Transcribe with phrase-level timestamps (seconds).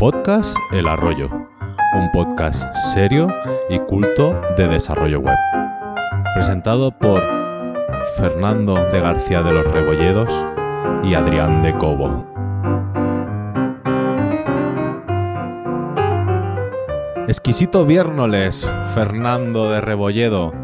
[0.00, 3.28] Podcast El Arroyo, un podcast serio
[3.68, 5.36] y culto de desarrollo web.
[6.34, 7.20] Presentado por
[8.16, 10.32] Fernando de García de los Rebolledos
[11.04, 12.26] y Adrián de Cobo.
[17.28, 20.54] Exquisito Viernoles, Fernando de Rebolledo,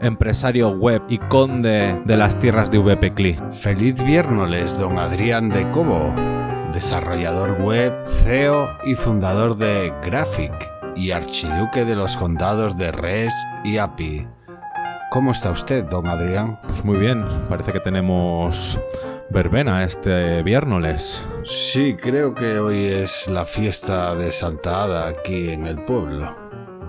[0.00, 3.38] empresario web y conde de las tierras de VPCLI.
[3.52, 6.12] Feliz viernes, don Adrián de Cobo,
[6.72, 7.92] desarrollador web,
[8.22, 10.52] CEO y fundador de Graphic
[10.96, 14.26] y archiduque de los condados de REST y API.
[15.10, 16.60] ¿Cómo está usted, don Adrián?
[16.62, 18.78] Pues muy bien, parece que tenemos
[19.30, 21.24] verbena este viernes.
[21.44, 26.36] Sí, creo que hoy es la fiesta de Santa Ada aquí en el pueblo.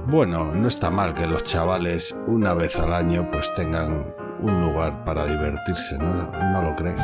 [0.08, 5.04] Bueno, no está mal que los chavales una vez al año pues tengan un lugar
[5.06, 6.98] para divertirse, ¿no, ¿No lo creen?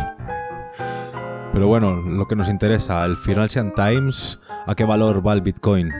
[1.57, 5.91] Pero bueno, lo que nos interesa, el Financial Times, ¿a qué valor va el Bitcoin?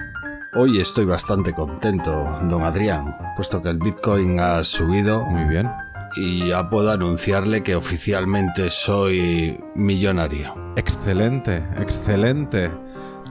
[0.54, 2.12] Hoy estoy bastante contento,
[2.44, 5.26] don Adrián, puesto que el Bitcoin ha subido.
[5.26, 5.68] Muy bien.
[6.16, 10.54] Y ya puedo anunciarle que oficialmente soy millonario.
[10.76, 12.70] Excelente, excelente.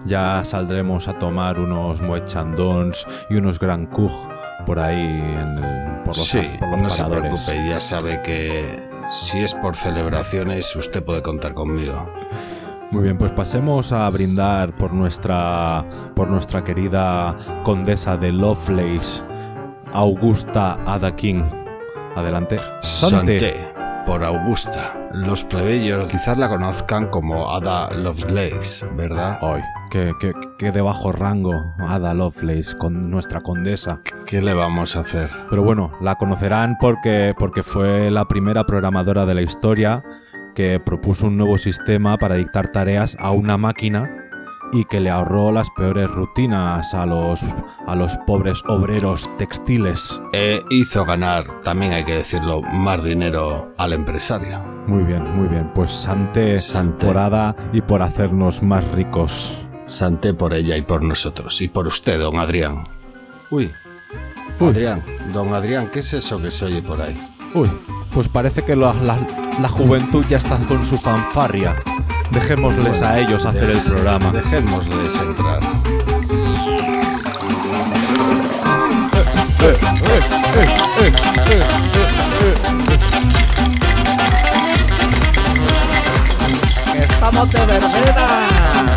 [0.05, 2.29] Ya saldremos a tomar unos Moet
[3.31, 4.11] y unos Grand Cook
[4.67, 8.96] por ahí en el, por los, sí, por los no se preocupe, ya sabe que
[9.07, 12.11] si es por celebraciones usted puede contar conmigo.
[12.91, 19.25] Muy bien, pues pasemos a brindar por nuestra por nuestra querida condesa de Lovelace,
[19.93, 21.45] Augusta Ada King.
[22.15, 22.59] Adelante.
[22.83, 23.73] Sante,
[24.07, 25.09] por Augusta.
[25.13, 29.39] Los plebeyos quizás la conozcan como Ada Lovelace, ¿verdad?
[29.43, 34.01] Ay, qué, qué- qué de bajo rango, Ada Lovelace, con nuestra condesa.
[34.27, 35.29] ¿Qué le vamos a hacer?
[35.51, 40.03] Pero bueno, la conocerán porque, porque fue la primera programadora de la historia
[40.55, 44.11] que propuso un nuevo sistema para dictar tareas a una máquina
[44.73, 47.41] y que le ahorró las peores rutinas a los,
[47.87, 50.21] a los pobres obreros textiles.
[50.33, 54.59] E hizo ganar, también hay que decirlo, más dinero al empresario.
[54.89, 55.71] Muy bien, muy bien.
[55.75, 57.07] Pues Sante, Sante.
[57.07, 59.63] por Ada y por hacernos más ricos.
[59.87, 61.61] Santé por ella y por nosotros.
[61.63, 62.85] Y por usted, don Adrián.
[63.51, 63.71] Uy.
[64.59, 64.69] Uy.
[64.71, 65.03] Adrián,
[65.33, 67.17] don Adrián, ¿qué es eso que se oye por ahí?
[67.55, 67.69] Uy,
[68.13, 69.19] pues parece que la, la-
[69.61, 71.75] la juventud ya está con su fanfarria.
[72.31, 74.31] Dejémosles a ellos hacer el programa.
[74.33, 75.61] Dejémosles entrar.
[86.95, 88.96] ¡Estamos de verbena!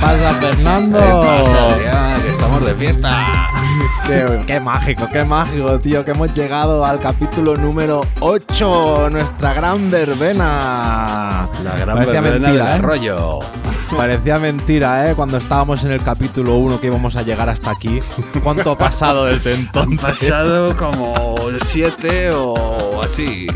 [0.00, 0.98] ¿Qué pasa, Fernando?
[0.98, 2.22] Adrián?
[2.22, 3.10] Que estamos de fiesta.
[4.06, 9.90] Qué, qué mágico, qué mágico, tío, que hemos llegado al capítulo número 8, nuestra gran
[9.90, 11.46] verbena.
[11.62, 12.78] La gran Parecía verbena mentira, del ¿eh?
[12.78, 13.38] arroyo.
[13.96, 15.14] Parecía mentira, ¿eh?
[15.14, 18.00] Cuando estábamos en el capítulo 1 que íbamos a llegar hasta aquí.
[18.42, 20.00] ¿Cuánto ha pasado desde Han entonces?
[20.30, 23.46] pasado como siete o así.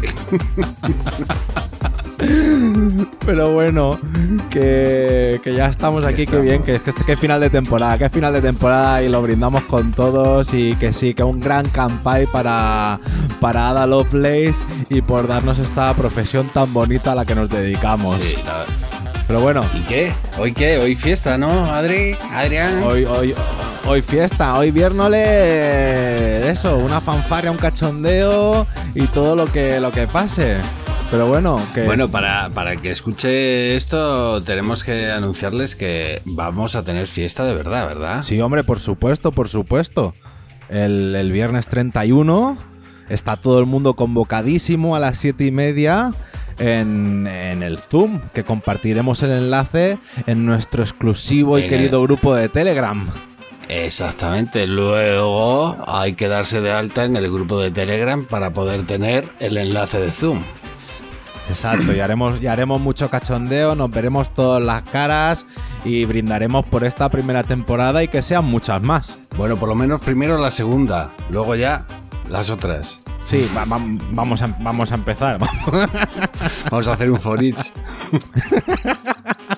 [3.27, 3.99] Pero bueno,
[4.51, 7.97] que, que ya estamos aquí, que bien, que es que este que final de temporada,
[7.99, 11.67] que final de temporada y lo brindamos con todos y que sí, que un gran
[11.69, 12.99] campay para,
[13.41, 14.55] para Ada Lovelace
[14.91, 18.17] y por darnos esta profesión tan bonita a la que nos dedicamos.
[18.17, 18.65] Sí, la-
[19.27, 20.13] Pero bueno, ¿Y qué?
[20.39, 20.79] ¿Hoy qué?
[20.79, 22.15] Hoy fiesta, ¿no, Adri?
[22.33, 22.83] Adrián.
[22.83, 23.35] hoy, hoy,
[23.87, 30.07] hoy fiesta, hoy viernes, eso, una fanfarria, un cachondeo y todo lo que, lo que
[30.07, 30.57] pase.
[31.15, 31.85] Pero bueno, que...
[31.85, 37.55] Bueno, para, para que escuche esto, tenemos que anunciarles que vamos a tener fiesta de
[37.55, 38.23] verdad, ¿verdad?
[38.25, 40.13] Sí, hombre, por supuesto, por supuesto.
[40.69, 42.59] El, el viernes 31
[43.09, 46.11] está todo el mundo convocadísimo a las 7 y media
[46.59, 52.35] en, en el Zoom, que compartiremos el enlace en nuestro exclusivo y En querido grupo
[52.35, 53.09] de Telegram.
[53.69, 54.67] Exactamente.
[54.67, 59.57] Luego hay que darse de alta en el grupo de Telegram para poder tener el
[59.59, 60.43] enlace de Zoom.
[61.49, 65.45] Exacto, y haremos, y haremos mucho cachondeo, nos veremos todas las caras
[65.85, 69.19] y brindaremos por esta primera temporada y que sean muchas más.
[69.37, 71.85] Bueno, por lo menos primero la segunda, luego ya
[72.31, 73.01] las otras.
[73.27, 73.81] Sí, va- va-
[74.13, 75.39] vamos, a, vamos a empezar.
[76.71, 77.73] Vamos a hacer un for each.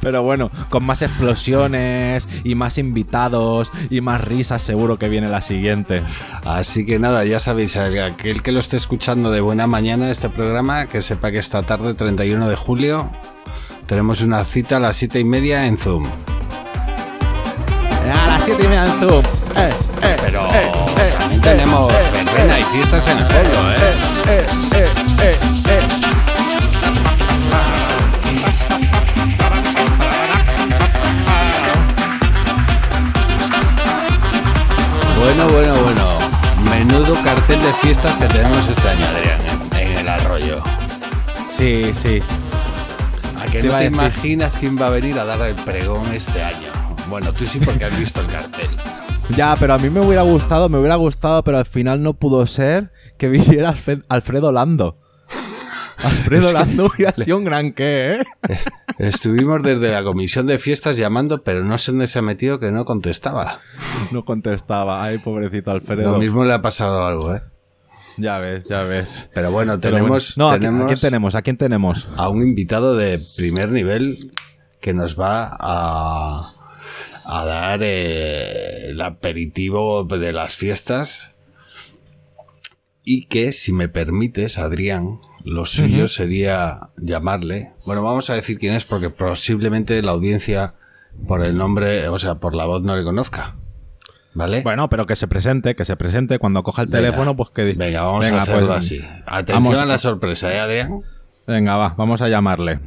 [0.00, 5.40] Pero bueno, con más explosiones y más invitados y más risas seguro que viene la
[5.40, 6.02] siguiente.
[6.44, 10.86] Así que nada, ya sabéis, aquel que lo esté escuchando de buena mañana este programa,
[10.86, 13.10] que sepa que esta tarde, 31 de julio,
[13.86, 16.04] tenemos una cita a las 7 y media en Zoom.
[18.12, 19.22] A las 7 y media en Zoom.
[19.56, 19.70] Eh,
[20.02, 23.74] eh, Pero eh, eh, también tenemos verbena y fiestas en el pueblo, ¿eh?
[35.24, 36.04] Bueno, bueno, bueno.
[36.70, 39.40] Menudo cartel de fiestas que tenemos este año, Adrián,
[39.72, 40.62] en, en el arroyo.
[41.50, 42.20] Sí, sí.
[43.40, 46.42] ¿A que Te no te imaginas quién va a venir a dar el pregón este
[46.42, 46.68] año?
[47.08, 48.68] Bueno, tú sí porque has visto el cartel.
[49.36, 52.46] Ya, pero a mí me hubiera gustado, me hubiera gustado, pero al final no pudo
[52.46, 54.98] ser que viniera Alfred- Alfredo Lando.
[56.04, 58.24] Alfredo Lando hubiera sido un gran qué, ¿eh?
[58.98, 62.70] Estuvimos desde la comisión de fiestas llamando, pero no sé dónde se ha metido que
[62.70, 63.58] no contestaba.
[64.12, 65.02] No contestaba.
[65.04, 66.12] Ay, pobrecito Alfredo.
[66.12, 67.40] Lo mismo le ha pasado algo, ¿eh?
[68.16, 69.30] Ya ves, ya ves.
[69.34, 70.48] Pero bueno, Pero tenemos, bueno.
[70.50, 71.34] No, ¿a qui- tenemos ¿a quién tenemos?
[71.34, 72.08] ¿A quién tenemos?
[72.16, 74.30] a un invitado de primer nivel
[74.80, 76.52] que nos va a,
[77.24, 81.34] a dar eh, el aperitivo de las fiestas
[83.02, 87.72] y que, si me permites, Adrián, lo suyo sería llamarle.
[87.86, 90.74] Bueno, vamos a decir quién es porque posiblemente la audiencia
[91.28, 93.54] por el nombre, o sea, por la voz no le conozca.
[94.32, 94.62] ¿Vale?
[94.62, 96.38] Bueno, pero que se presente, que se presente.
[96.40, 97.02] Cuando coja el Venga.
[97.06, 99.00] teléfono, pues que Venga, vamos Venga, a hacerlo pues, así.
[99.26, 101.02] Atención vamos- a la sorpresa, ¿eh, Adrián?
[101.46, 102.80] Venga, va, vamos a llamarle.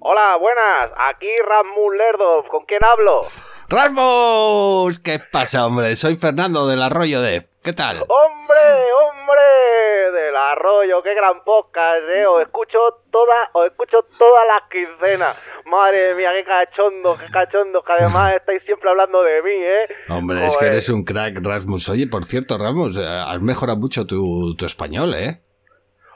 [0.00, 0.90] Hola, buenas.
[1.10, 2.48] Aquí Rasmus Lerdov.
[2.48, 3.22] ¿Con quién hablo?
[3.70, 4.98] ¡Rasmus!
[5.00, 5.94] ¿Qué pasa, hombre?
[5.94, 7.46] Soy Fernando del Arroyo de...
[7.62, 7.96] ¿Qué tal?
[7.96, 8.56] ¡Hombre,
[8.96, 10.10] hombre!
[10.10, 12.26] Del arroyo, qué gran podcast, eh.
[12.26, 12.78] Os escucho
[13.10, 15.36] toda, os escucho todas las quincenas.
[15.66, 19.88] Madre mía, qué cachondo, qué cachondo, que además estáis siempre hablando de mí, eh.
[20.08, 21.90] Hombre, es que eres un crack, Rasmus.
[21.90, 25.42] Oye, por cierto, Rasmus, eh, has mejorado mucho tu, tu español, ¿eh?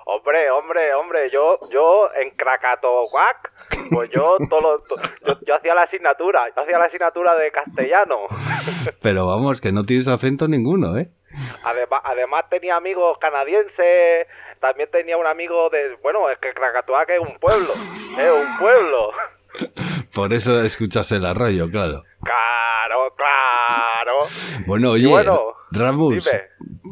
[0.05, 3.53] Hombre, hombre, hombre, yo, yo en Krakatoac,
[3.93, 4.97] pues yo todo lo- to-
[5.27, 8.17] yo, yo hacía la asignatura, yo hacía la asignatura de castellano.
[9.03, 11.09] Pero vamos, que no tienes acento ninguno, ¿eh?
[11.67, 14.27] Además, además tenía amigos canadienses,
[14.61, 15.97] también tenía un amigo de...
[16.03, 19.11] Bueno, es que Krakatoa que es un pueblo, es un pueblo.
[20.15, 22.05] Por eso escuchas el arroyo, claro.
[22.23, 24.19] Claro, claro.
[24.67, 26.21] Bueno, oye, bueno, dime.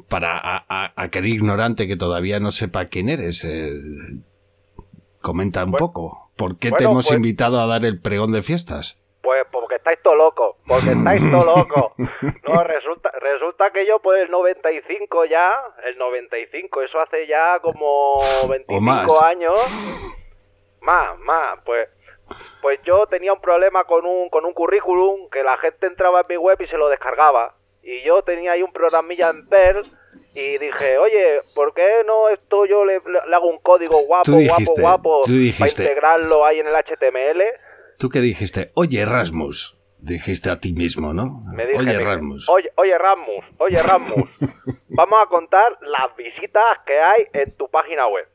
[0.09, 3.73] para a- a- aquel ignorante que todavía no sepa quién eres, eh,
[5.21, 6.31] comenta un Bueno, poco.
[6.37, 9.01] ¿Por qué te hemos pues- invitado a dar el pregón de fiestas?
[9.23, 11.93] Pues porque estáis todo locos, porque estáis todo locos.
[11.99, 15.51] No, resulta, resulta que yo pues el 95 ya,
[15.87, 18.17] el 95, eso hace ya como
[18.49, 19.23] 25 más.
[19.23, 19.56] años.
[20.81, 21.89] Más, más, pues
[22.62, 26.27] pues yo tenía un problema con un con un currículum que la gente entraba en
[26.29, 27.55] mi web y se lo descargaba.
[27.82, 29.81] Y yo tenía ahí un programilla en Perl
[30.35, 34.81] y dije, oye, ¿por qué no esto yo le, le hago un código guapo, dijiste,
[34.82, 37.43] guapo, guapo para integrarlo ahí en el HTML?
[37.99, 41.43] Tú que dijiste, oye, Rasmus, dijiste a ti mismo, ¿no?
[41.55, 42.49] Me dije, oye, me- Rasmus.
[42.50, 44.31] Oye, oye, Rasmus, oye, Rasmus.
[44.88, 48.27] vamos a contar las visitas que hay en tu página web.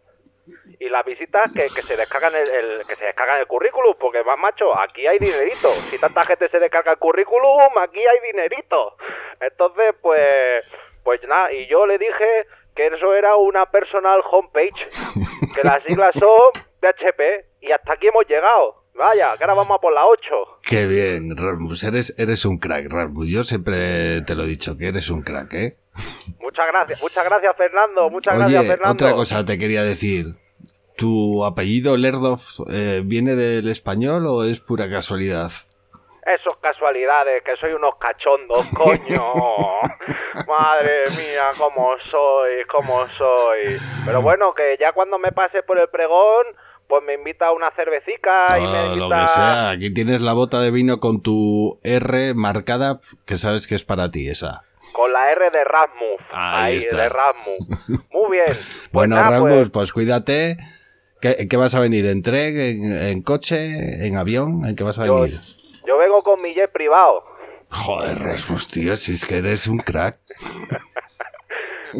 [0.79, 4.23] Y las visitas que, que se descargan el, el- que se descargan el currículum, porque
[4.23, 5.69] más macho, aquí hay dinerito.
[5.69, 8.95] Si tanta gente se descarga el currículum, aquí hay dinerito.
[9.39, 10.67] Entonces, pues,
[11.03, 12.45] pues nada, y yo le dije
[12.75, 14.87] que eso era una personal homepage,
[15.55, 16.51] que las siglas son
[16.81, 18.83] PHP, y hasta aquí hemos llegado.
[18.95, 20.59] Vaya, que ahora vamos a por la 8.
[20.61, 23.27] Qué bien, Rasmus, eres, eres un crack, Rasmus.
[23.29, 25.77] Yo siempre te lo he dicho, que eres un crack, ¿eh?
[26.45, 28.93] Muchas gracias, muchas gracias Fernando, muchas Oye, gracias Fernando.
[28.93, 30.35] otra cosa te quería decir.
[30.95, 32.39] ¿Tu apellido Lerdov
[32.71, 35.51] eh, viene del español o es pura casualidad?
[36.25, 39.33] Esos casualidades, que soy unos cachondos, coño.
[40.47, 43.77] Madre mía, cómo soy, cómo soy.
[44.05, 46.45] Pero bueno, que ya cuando me pase por el pregón,
[46.87, 49.21] pues me invita a una cervecica y me Ah, lo invita...
[49.21, 53.75] que sea, aquí tienes la bota de vino con tu R marcada, que sabes que
[53.75, 54.63] es para ti esa.
[54.93, 56.21] Con la R de Rasmus.
[56.31, 56.97] Ahí Ahí, está.
[56.97, 57.57] de Rasmus.
[58.11, 58.45] Muy bien.
[58.47, 60.57] Pues Bueno, nada, Rasmus, pues, pues, cuídate.
[61.21, 62.05] ¿Qué, en qué vas a venir?
[62.05, 64.65] ¿En tren, en, en coche, en avión?
[64.65, 65.39] ¿En qué vas a venir?
[65.87, 67.23] yo vengo con mi jet privado.
[67.69, 70.19] Joder, Rasmus, tío, si es que eres un crack.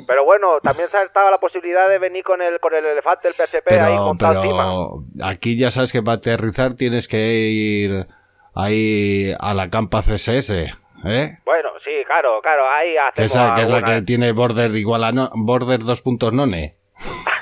[0.08, 3.30] Pero bueno, también se ha estado la posibilidad de venir con el, con el elefante,
[3.30, 5.30] el ahí Pero, montado encima.
[5.30, 7.18] aquí ya sabes que para aterrizar tienes que
[7.50, 8.08] ir
[8.54, 10.52] ahí a la campa CSS,
[11.06, 11.38] ¿eh?
[11.46, 15.12] Bueno, sí, claro, claro, ahí hacemos esa, que es la que tiene border igual a
[15.12, 16.76] no- border 2.none.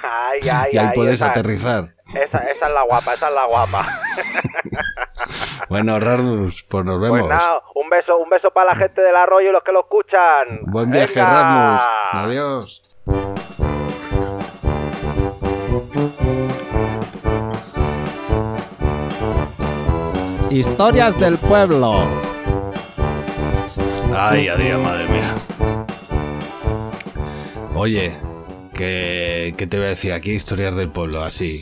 [0.03, 1.93] Ay, ay, Y ahí ay, puedes esa, aterrizar.
[2.10, 3.86] Esa, esa es la guapa, esa es la guapa.
[5.70, 7.22] Bueno, Rasmus, pues nos vemos.
[7.22, 9.79] Pues nada, un beso, un beso para la gente del arroyo y los que lo
[9.82, 10.60] escuchan.
[10.63, 11.32] Buen viaje, Venga.
[11.32, 11.82] Rasmus.
[12.12, 12.82] Adiós.
[20.50, 22.05] Historias del pueblo.
[24.15, 25.36] Ay, Adrián, madre mía.
[27.75, 28.13] Oye,
[28.74, 30.32] ¿qué, ¿qué te voy a decir aquí?
[30.32, 31.62] Historias del pueblo, así.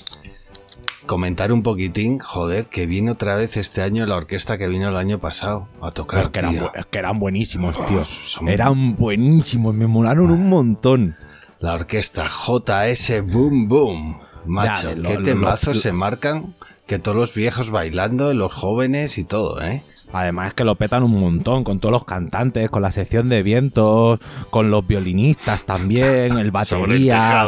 [1.06, 4.96] Comentar un poquitín, joder, que vino otra vez este año la orquesta que vino el
[4.98, 6.26] año pasado a tocar.
[6.26, 6.64] Es que, eran, tío.
[6.64, 8.04] bu- es que eran buenísimos, tío.
[8.04, 11.16] son- Eran buenísimos, me molaron un montón.
[11.60, 14.20] La orquesta JS Boom Boom.
[14.46, 16.56] Macho, lo- qué lo- temazos lo- se marcan.
[16.88, 19.82] Que todos los viejos bailando, los jóvenes y todo, ¿eh?
[20.14, 23.44] Además es que lo petan un montón con todos los cantantes, con la sección de
[23.44, 27.46] vientos, con los violinistas también, el batería.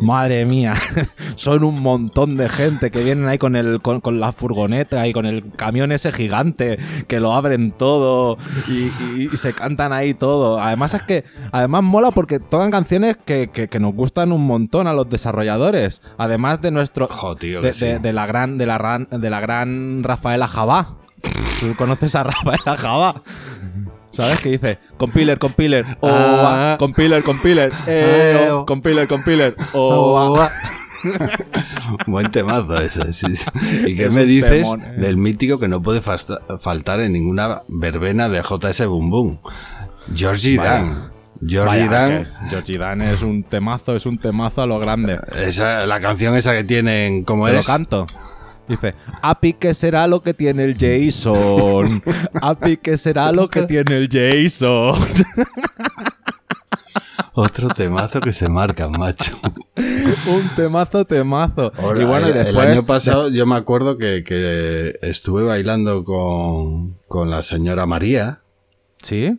[0.00, 0.74] Madre mía,
[1.36, 5.12] son un montón de gente que vienen ahí con el con, con la furgoneta y
[5.12, 8.38] con el camión ese gigante que lo abren todo
[8.68, 10.60] y, y- y se cantan ahí todo.
[10.60, 14.86] Además es que además mola porque tocan canciones que, que- que nos gustan un montón
[14.86, 16.00] a los desarrolladores.
[16.16, 17.86] Además de nuestro Jo, tío, de, sí.
[18.12, 20.94] la gran de la, ran- de la gran Rafaela Jabá.
[21.58, 23.22] ¿Tú conoces a Rafaela Jabá?
[24.10, 24.78] ¿Sabes qué dice?
[24.96, 26.72] Compiler, compiler, oh, Ah.
[26.74, 28.66] ah, compiler, compiler, eh, oh, oh.
[28.66, 30.50] compiler, compiler, oh, ah.
[32.06, 33.26] Buen temazo ese, sí.
[33.86, 34.94] ¿Y qué Es me dices temón, eh.
[35.00, 39.40] del mítico que no puede faltar en ninguna verbena de JS Boom Boom?
[40.14, 40.70] Georgie Vaya.
[40.72, 41.10] Dan.
[41.46, 42.12] Georgie Vaya, Dan.
[42.12, 45.20] es que Georgie Dan es un temazo, es un temazo a lo grande.
[45.36, 47.66] Esa, la canción esa que tienen, ¿cómo Te lo es?
[47.66, 48.06] canto.
[48.68, 52.02] Dice, Api, ¿qué será lo que tiene el Jason?
[52.34, 54.94] Api, ¿qué será lo que tiene el Jason?
[57.32, 59.38] Otro temazo que se marca, macho.
[59.76, 61.72] un temazo, temazo.
[61.78, 66.98] Ahora, y bueno, y el, año pasado yo me acuerdo que, que estuve bailando con,
[67.06, 68.40] con la señora María.
[69.00, 69.38] ¿Sí?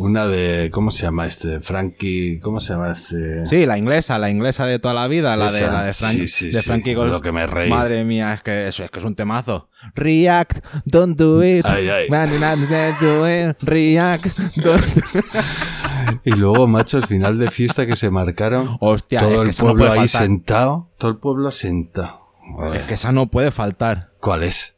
[0.00, 1.58] Una de, ¿cómo se llama este?
[1.58, 3.44] Frankie, ¿cómo se llama este?
[3.46, 6.28] Sí, la inglesa, la inglesa de toda la vida, la de, la de, Frank- sí,
[6.28, 7.68] sí, de sí, Frankie Goes- lo que me reí.
[7.68, 9.68] Madre mía, es que eso es que es un temazo.
[9.96, 11.66] React, don't do it.
[11.66, 12.08] Ay, ay.
[12.10, 12.30] Man,
[13.00, 13.56] do it.
[13.60, 14.26] React,
[14.58, 15.34] don't do it.
[16.24, 19.66] Y luego, macho, al final de fiesta que se marcaron, Hostia, todo es que el
[19.68, 20.22] no pueblo ahí faltar.
[20.22, 22.20] sentado, todo el pueblo sentado.
[22.72, 24.10] Es que esa no puede faltar.
[24.20, 24.76] ¿Cuál es?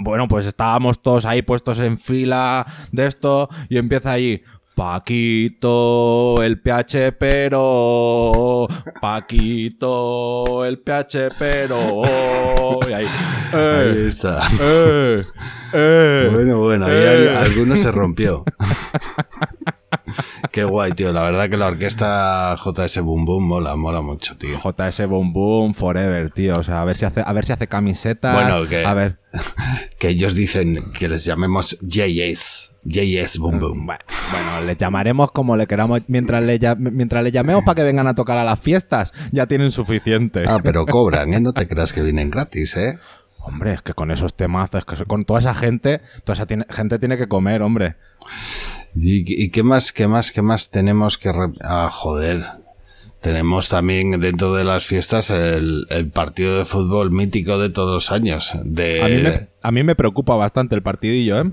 [0.00, 4.42] Bueno, pues estábamos todos ahí puestos en fila de esto y empieza ahí.
[4.74, 8.66] Paquito, el PH pero.
[9.00, 12.00] Paquito, el PH pero.
[12.88, 13.04] Y ahí.
[13.52, 13.58] Ahí
[13.98, 14.06] ¡Eh!
[14.06, 14.42] está.
[14.60, 15.22] ¡Eh!
[15.74, 16.28] ¡Eh!
[16.32, 18.44] Bueno, bueno, ahí al- alguno se rompió.
[20.52, 21.12] Qué guay, tío.
[21.12, 24.58] La verdad que la orquesta JS Boom Boom mola, mola mucho, tío.
[24.58, 26.54] JS Boom Boom Forever, tío.
[26.58, 28.34] O sea, a ver si hace, a ver si hace camisetas.
[28.34, 29.18] Bueno, que- A ver.
[29.98, 32.72] Que ellos dicen que les llamemos JS.
[32.84, 33.86] JS Boom Boom.
[33.86, 34.00] Bueno,
[34.32, 38.14] bueno, les llamaremos como le queramos mientras le, mientras le llamemos para que vengan a
[38.14, 39.12] tocar a las fiestas.
[39.30, 40.44] Ya tienen suficiente.
[40.48, 41.40] Ah, pero cobran, ¿eh?
[41.40, 42.98] No te creas que vienen gratis, ¿eh?
[43.42, 46.98] Hombre, es que con esos temazos, es que con toda esa gente, toda esa gente
[46.98, 47.96] tiene que comer, hombre.
[48.94, 51.30] ¿Y, qué más, qué más, qué más tenemos que...
[51.62, 52.44] Ah, joder.
[53.20, 58.12] Tenemos también dentro de las fiestas el, el partido de fútbol mítico de todos los
[58.12, 58.52] años.
[58.64, 61.44] De, A mí, me, a mí me preocupa bastante el partidillo, ¿eh?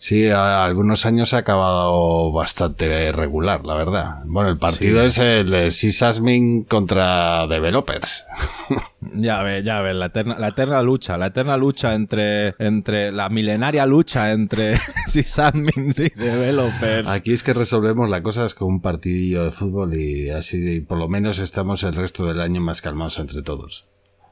[0.00, 4.22] Sí, a- algunos años ha acabado bastante regular, la verdad.
[4.26, 8.24] Bueno, el partido es el de Sysasmin contra Developers.
[9.14, 13.28] Ya ves, ya ves, la eterna, la eterna lucha, la eterna lucha entre, entre la
[13.28, 14.76] milenaria lucha entre
[15.06, 17.06] sysadmins y developers.
[17.08, 21.08] Aquí es que resolvemos las cosas con un partidillo de fútbol y así por lo
[21.08, 23.86] menos estamos el resto del año más calmados entre todos.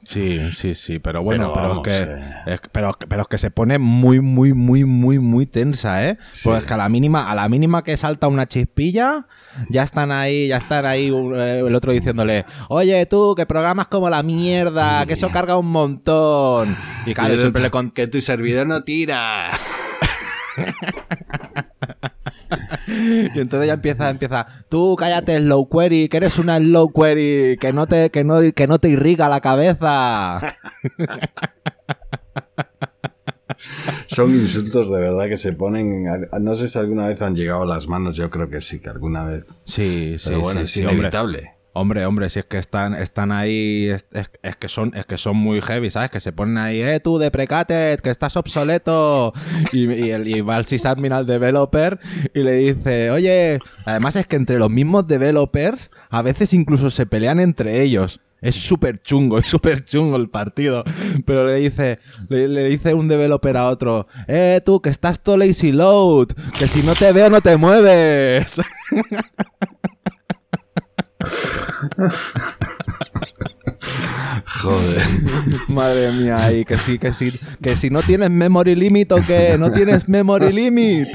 [0.07, 2.55] Sí, sí, sí, pero bueno, Pero pero, vamos, es que, eh.
[2.55, 6.17] es pero, pero es que se pone muy, muy, muy, muy, muy tensa, ¿eh?
[6.31, 6.49] Sí.
[6.49, 9.27] Pues que a la mínima, a la mínima que salta una chispilla,
[9.69, 14.09] ya están ahí, ya están ahí eh, el otro diciéndole, oye tú, que programas como
[14.09, 16.77] la mierda, que eso carga un montón.
[17.05, 19.51] Y claro, Y siempre le con Que tu servidor no tira.
[23.35, 27.73] Y entonces ya empieza, empieza, tú cállate slow query, que eres una slow query, que
[27.73, 30.41] no te, que no, que no te irriga la cabeza.
[34.07, 36.05] Son insultos de verdad que se ponen.
[36.41, 38.91] No sé si alguna vez han llegado a las manos, yo creo que sí, que
[38.91, 39.47] alguna vez.
[39.65, 40.83] Sí, sí, Pero bueno, sí, es sí,
[41.81, 42.05] hombre.
[42.07, 44.07] Hombre, si es que están, están ahí, es,
[44.59, 46.11] que son, es que son muy heavy, ¿sabes?
[46.11, 49.33] Que se ponen ahí, eh, tú de Precated, que estás obsoleto.
[49.73, 51.99] Y, y, el- y va el sysadmin al developer
[52.35, 57.07] y le dice, oye, además es que entre los mismos developers a veces incluso se
[57.07, 58.21] pelean entre ellos.
[58.43, 60.85] Es súper chungo, es súper chungo el partido.
[61.25, 65.37] Pero le dice, le, le dice un developer a otro, eh, tú, que estás todo
[65.39, 66.29] lazy load,
[66.59, 68.61] que si no te veo no te mueves.
[74.63, 75.03] Joder.
[75.69, 79.57] Madre mía, y que sí, que sí, que si no tienes memory limit o qué,
[79.59, 81.09] no tienes memory limit.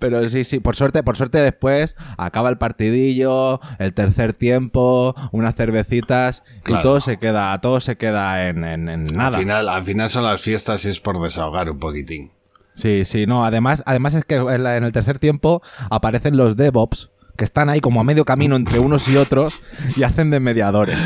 [0.00, 5.54] Pero sí, sí, por suerte, por suerte después acaba el partidillo, el tercer tiempo, unas
[5.54, 6.80] cervecitas Claro.
[6.80, 9.36] y todo se queda, todo se queda en, en- en nada.
[9.36, 12.30] Al final, al final son las fiestas y es por desahogar un poquitín.
[12.74, 16.56] Sí, sí, no, además, además es que en, la- en el tercer tiempo aparecen los
[16.56, 19.62] DevOps que están ahí como a medio camino entre unos y otros
[19.96, 20.98] y hacen de mediadores.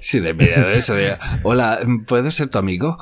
[0.00, 0.94] Sí, de media de eso.
[0.94, 2.98] De, Hola, ¿puedo ser tu amigo?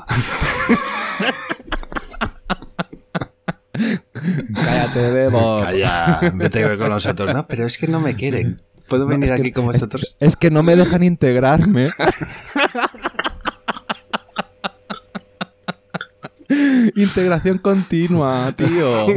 [4.55, 5.67] Cállate, DevOps.
[5.67, 7.33] Calla, vete con los otros.
[7.35, 8.61] No, pero es que no me quieren.
[8.89, 10.17] ¿Puedo No, venir es que- aquí con es- vosotros?
[10.19, 11.91] Es, que no me dejan integrarme.
[16.97, 19.07] Integración continua, tío.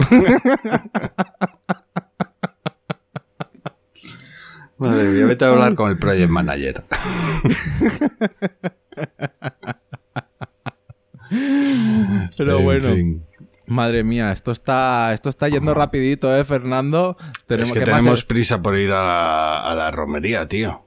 [4.82, 6.84] Madre mía, vete a hablar con el project manager.
[12.38, 13.26] Pero En bueno, fin.
[13.68, 17.16] madre mía, esto está, esto está yendo rapidito, ¿eh, Fernando?
[17.48, 18.26] Es que ¿qué más tenemos es?
[18.26, 20.84] prisa por ir a la romería, tío.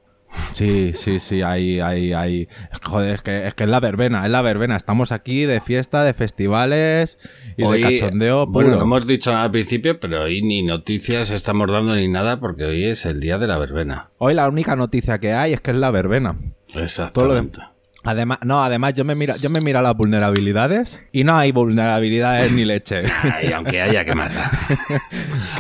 [0.53, 2.49] Sí, sí, sí, ahí, ahí, ahí.
[2.83, 4.77] Joder, es que, es que es la verbena, es la verbena.
[4.77, 7.19] Estamos aquí de fiesta, de festivales
[7.57, 8.79] y Hoy, de cachondeo Bueno, puro.
[8.79, 12.65] no hemos dicho nada al principio, pero hoy ni noticias estamos dando ni nada porque
[12.65, 14.11] hoy es el día de la verbena.
[14.19, 16.37] Hoy la única noticia que hay es que es la verbena.
[16.75, 17.61] Exactamente.
[18.05, 22.53] Además, no, además yo me mira, yo me miro las vulnerabilidades y no hay vulnerabilidades
[22.53, 23.03] ni leche.
[23.55, 24.33] Aunque haya que más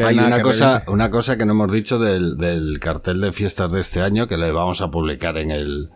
[0.05, 3.33] Hay una que cosa, me- una cosa que no hemos dicho del, del cartel de
[3.33, 5.91] fiestas de este año que le vamos a publicar en el,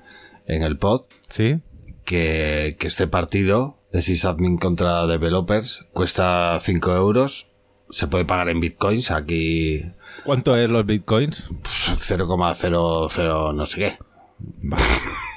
[0.46, 1.60] en el pod, Sí.
[2.04, 7.46] que, que este partido de sysadmin contra developers cuesta 5 euros.
[7.90, 9.82] Se puede pagar en bitcoins, aquí
[10.24, 11.46] ¿Cuánto es los bitcoins?
[11.62, 13.98] pues, 0,00 no sé qué.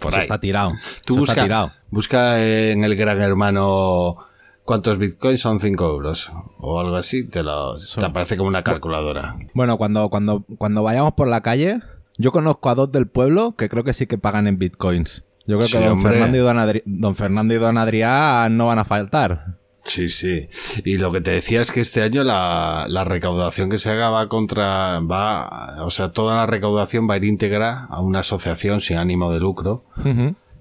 [0.00, 0.22] Por Eso ahí.
[0.22, 0.72] está tirado.
[1.04, 1.72] Tú Eso busca, está tirado.
[1.90, 4.16] busca en el gran hermano
[4.64, 9.36] cuántos bitcoins son 5 euros o algo así, te, lo, te aparece como una calculadora.
[9.54, 11.80] Bueno, cuando, cuando, cuando vayamos por la calle,
[12.18, 15.24] yo conozco a dos del pueblo que creo que sí que pagan en bitcoins.
[15.46, 16.00] Yo creo Sí, que don.
[16.00, 19.58] Fernando, y don, Adri- don Fernando y don Adrián no van a faltar.
[19.84, 20.48] Sí, sí.
[20.84, 24.10] Y lo que te decía es que este año la, la recaudación que se haga
[24.10, 28.80] va contra, va, o sea, toda la recaudación va a ir íntegra a una asociación
[28.80, 29.84] sin ánimo de lucro,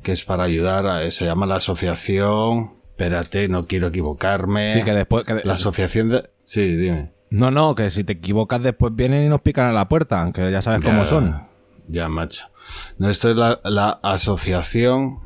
[0.02, 4.70] que es para ayudar, a- se llama la asociación, espérate, no quiero equivocarme.
[4.74, 5.26] Sí, que después...
[5.26, 7.12] que de- La asociación de, sí, dime.
[7.32, 10.50] No, no, que si te equivocas después vienen y nos pican a la puerta, que
[10.52, 11.48] ya sabes cómo son.
[11.88, 12.48] Ya, macho.
[12.98, 15.20] No, esto es la, la asociación.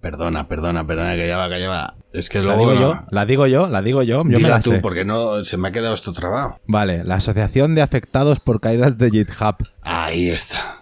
[0.00, 1.94] Perdona, perdona, perdona, que ya va, que ya va.
[2.12, 2.72] Es que La luego.
[2.72, 4.78] digo no- yo, la digo yo, la digo yo, yo me la tú, sé.
[4.80, 6.58] porque no se me ha quedado esto trabado.
[6.66, 9.56] Vale, la Asociación de Afectados por Caídas de GitHub.
[9.82, 10.78] Ahí está.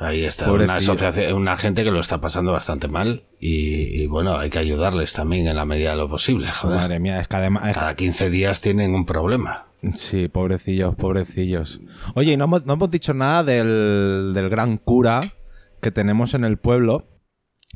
[0.00, 0.46] Ahí está.
[0.46, 0.64] Pobrecillo.
[0.72, 3.24] Una asociación, una gente que lo está pasando bastante mal.
[3.40, 6.46] Y, y, bueno, hay que ayudarles también en la medida de lo posible.
[6.52, 6.76] Joder.
[6.78, 7.64] Madre mía, es que además...
[7.66, 9.66] es Cada 15 días tienen un problema.
[9.96, 11.80] Sí, pobrecillos, pobrecillos.
[12.14, 15.20] Oye, y no hemos, no hemos dicho nada del, del gran cura
[15.80, 17.08] que tenemos en el pueblo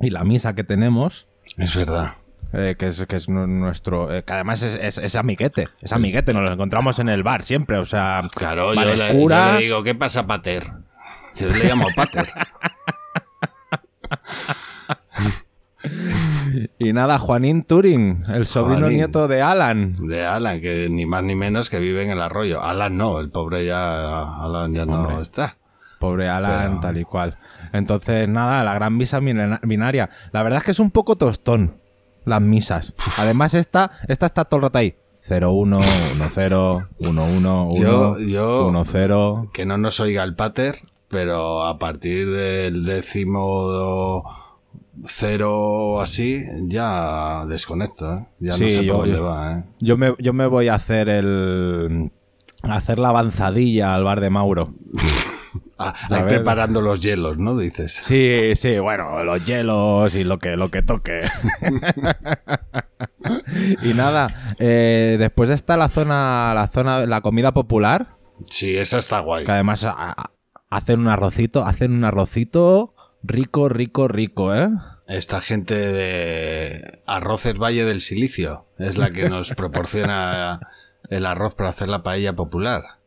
[0.01, 1.27] y la misa que tenemos,
[1.59, 2.15] Es verdad.
[2.53, 4.12] Eh, que, es, que es nu- nuestro...
[4.15, 7.43] eh, que además es, es, es amiguete, es amiguete, nos lo encontramos en el bar
[7.43, 8.23] siempre, o sea...
[8.35, 10.65] Claro, yo, le, yo le digo, ¿qué pasa, Pater?
[11.35, 12.27] Yo le llamo Pater.
[16.79, 18.99] Y nada, Juanín Turing, el sobrino Juanín.
[18.99, 20.07] nieto de Alan.
[20.07, 22.62] De Alan, que ni más ni menos que vive en el arroyo.
[22.62, 25.57] Alan no, el pobre ya, Alan ya no está.
[25.99, 27.38] Pobre Alan, Pero- tal y cual.
[27.73, 30.11] Entonces, nada, la gran mina- binaria.
[30.31, 31.81] La verdad es que es un poco tostón
[32.25, 32.95] las misas.
[33.19, 34.95] Además, esta, esta está todo el rato ahí.
[35.29, 35.79] 0-1,
[36.19, 39.51] 1-0, 1-1, Yo- 1, yo- 1-0.
[39.53, 40.77] Que no nos oiga el Pater,
[41.09, 44.25] pero a partir del décimo
[45.07, 48.27] cero o así, ya desconecto, ¿eh?
[48.41, 49.65] Ya Sí, no sé yo- por dónde yo- va, ¿eh?
[49.81, 52.11] Yo me, yo me voy a hacer el.
[52.65, 54.75] a hacer la avanzadilla al bar de Mauro.
[55.79, 57.57] Ah, ahí preparando los hielos, ¿no?
[57.57, 57.93] Dices.
[57.93, 61.23] Sí, sí, bueno, los hielos y lo que, lo que toque.
[63.83, 68.09] y nada, eh, después está la zona, la zona, la comida popular,
[68.49, 69.45] Sí, esa está guay.
[69.45, 70.31] que además a- a-
[70.71, 74.69] hacen un arrocito, hacen un arrocito rico, rico, rico, ¿eh?
[75.07, 80.61] Esta gente de Arroces Valle del Silicio es la que nos proporciona
[81.11, 83.01] el arroz para hacer la paella popular.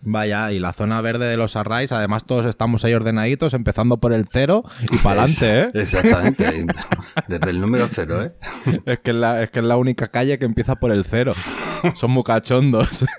[0.00, 4.12] Vaya, y la zona verde de los arrais, además todos estamos ahí ordenaditos, empezando por
[4.12, 5.70] el cero y para adelante, ¿eh?
[5.74, 6.66] Exactamente.
[7.28, 8.32] Desde el número cero, ¿eh?
[8.86, 11.32] Es que, es la, es que es la única calle que empieza por el cero.
[11.94, 13.04] Son muy cachondos.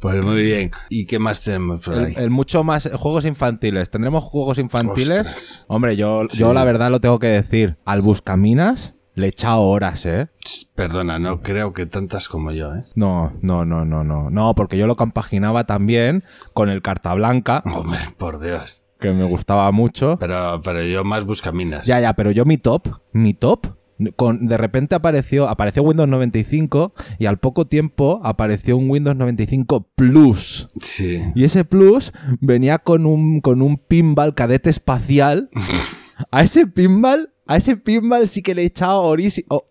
[0.00, 0.70] Pues muy bien.
[0.90, 2.12] ¿Y qué más tenemos por ahí?
[2.16, 3.90] El, el mucho más juegos infantiles.
[3.90, 5.20] ¿Tendremos juegos infantiles?
[5.20, 5.64] Ostras.
[5.68, 6.38] Hombre, yo, Sí.
[6.38, 7.78] yo la verdad lo tengo que decir.
[7.84, 10.28] Al Buscaminas le he echado horas, ¿eh?
[10.74, 12.84] Perdona, no creo que tantas como yo, ¿eh?
[12.94, 14.30] No, no, no, no, no.
[14.30, 16.22] No, porque yo lo compaginaba también
[16.54, 18.82] con el Carta Blanca, Hombre, por Dios.
[19.00, 20.16] que me gustaba mucho.
[20.18, 21.86] Pero, pero yo más buscaminas.
[21.86, 23.66] Ya, ya, pero yo mi top, mi top,
[24.14, 29.88] con, de repente apareció, apareció Windows 95 y al poco tiempo apareció un Windows 95
[29.96, 30.68] Plus.
[30.80, 31.20] Sí.
[31.34, 35.50] Y ese Plus venía con un, con un pinball cadete espacial.
[36.32, 39.42] A ese pinball, a ese pinball sí que le he echado oris.
[39.48, 39.64] oh.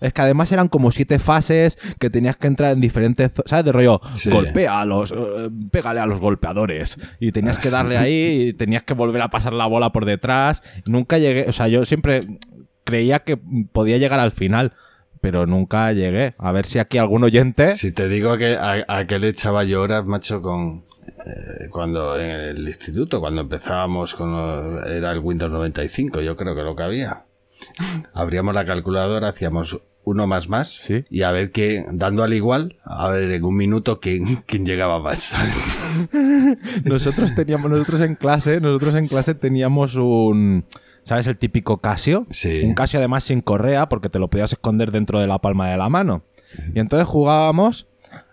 [0.00, 3.30] Es que además eran como siete fases que tenías que entrar en diferentes.
[3.46, 3.64] ¿Sabes?
[3.64, 4.28] De rollo, Sí.
[4.30, 5.12] golpea a los.
[5.12, 6.98] eh, pégale a los golpeadores.
[7.20, 10.62] Y tenías que darle ahí y tenías que volver a pasar la bola por detrás.
[10.86, 11.46] Nunca llegué.
[11.48, 12.26] O sea, yo siempre
[12.84, 13.38] creía que
[13.72, 14.72] podía llegar al final.
[15.20, 16.34] Pero nunca llegué.
[16.36, 17.72] A ver si aquí algún oyente.
[17.72, 20.84] Si te digo que a, a que le echaba yo horas, macho, con.
[21.26, 24.78] Eh, cuando en el instituto, cuando empezábamos con.
[24.86, 27.24] era el Windows 95, yo creo que lo que había.
[28.12, 30.68] Abríamos la calculadora, hacíamos uno más más.
[30.68, 31.04] Sí.
[31.08, 31.86] Y a ver qué.
[31.90, 35.32] Dando al igual, a ver en un minuto quién, quién llegaba más.
[36.84, 40.66] Nosotros teníamos, nosotros en clase, nosotros en clase teníamos un,
[41.04, 41.26] ¿sabes?
[41.26, 42.26] El típico Casio.
[42.30, 42.62] Sí.
[42.64, 45.76] Un Casio además sin correa porque te lo podías esconder dentro de la palma de
[45.76, 46.22] la mano.
[46.74, 47.88] Y entonces jugábamos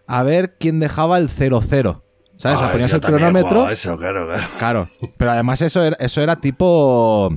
[0.07, 2.01] a ver quién dejaba el 0-0.
[2.41, 2.59] ¿Sabes?
[2.59, 3.69] Ah, Ponías el cronómetro.
[3.69, 4.43] Eso, claro, claro.
[4.57, 4.89] Claro.
[5.15, 7.31] Pero además eso era, eso era tipo.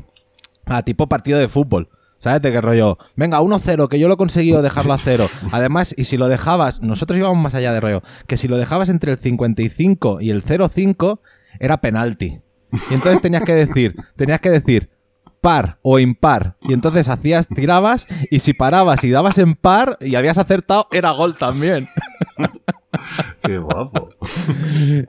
[0.64, 1.90] A tipo partido de fútbol.
[2.16, 2.40] ¿Sabes?
[2.40, 2.96] De qué rollo.
[3.14, 5.26] Venga, 1-0, que yo lo he conseguido dejarlo a cero.
[5.52, 8.88] Además, y si lo dejabas, nosotros íbamos más allá de rollo, que si lo dejabas
[8.88, 11.20] entre el 55 y el 0-5,
[11.60, 12.40] era penalti.
[12.90, 14.88] Y entonces tenías que decir, tenías que decir
[15.42, 16.56] par o impar.
[16.62, 21.10] Y entonces hacías, tirabas, y si parabas y dabas en par y habías acertado, era
[21.10, 21.90] gol también.
[23.42, 24.08] Qué guapo.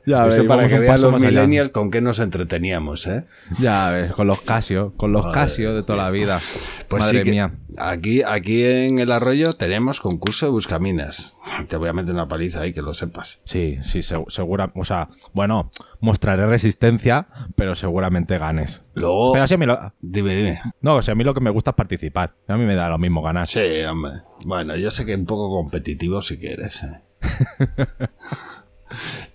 [0.05, 1.27] Ya Eso ves, para que vean los allá.
[1.27, 3.25] millennials con qué nos entreteníamos, ¿eh?
[3.59, 6.39] Ya ves, con los Casio, con los Casio de toda la vida.
[6.87, 7.53] Pues Madre sí mía.
[7.79, 11.35] Aquí, aquí en el arroyo tenemos concurso de buscaminas.
[11.67, 13.39] Te voy a meter una paliza ahí, que lo sepas.
[13.43, 14.69] Sí, sí, seg- segura.
[14.75, 18.83] O sea, bueno, mostraré resistencia, pero seguramente ganes.
[18.93, 20.61] Luego, Pero si a mí lo, dime, dime.
[20.81, 22.35] no, o sea, a mí lo que me gusta es participar.
[22.47, 23.47] A mí me da lo mismo ganar.
[23.47, 24.13] Sí, hombre.
[24.45, 26.83] Bueno, yo sé que un poco competitivo si quieres.
[26.83, 27.01] ¿eh?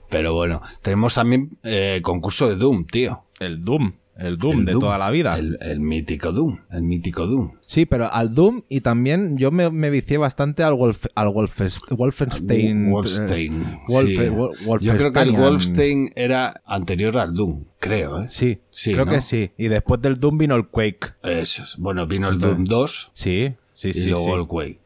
[0.09, 3.25] Pero bueno, tenemos también eh, concurso de Doom, tío.
[3.39, 5.39] El Doom, el Doom El de Doom, toda la vida.
[5.39, 7.53] El, el mítico Doom, el mítico Doom.
[7.65, 11.83] Sí, pero al Doom y también yo me, me vicié bastante al, Wolf, al Wolfes-
[11.97, 12.91] Wolfenstein.
[12.91, 13.63] Wolfenstein.
[13.63, 14.17] eh, sí.
[14.17, 15.43] Yo creo que el Wolfensteinian.
[15.43, 18.27] Wolfenstein era anterior al Doom, creo, ¿eh?
[18.29, 19.13] Sí, Sí, creo ¿no?
[19.13, 19.53] que sí.
[19.57, 21.07] Y después del Doom vino el Quake.
[21.23, 21.77] Eso es.
[21.79, 24.09] Bueno, vino el Doom 2 Sí, sí, y sí.
[24.11, 24.31] luego sí.
[24.33, 24.80] el Quake.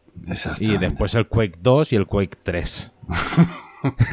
[0.61, 2.93] Y después el Quake 2 y el Quake 3.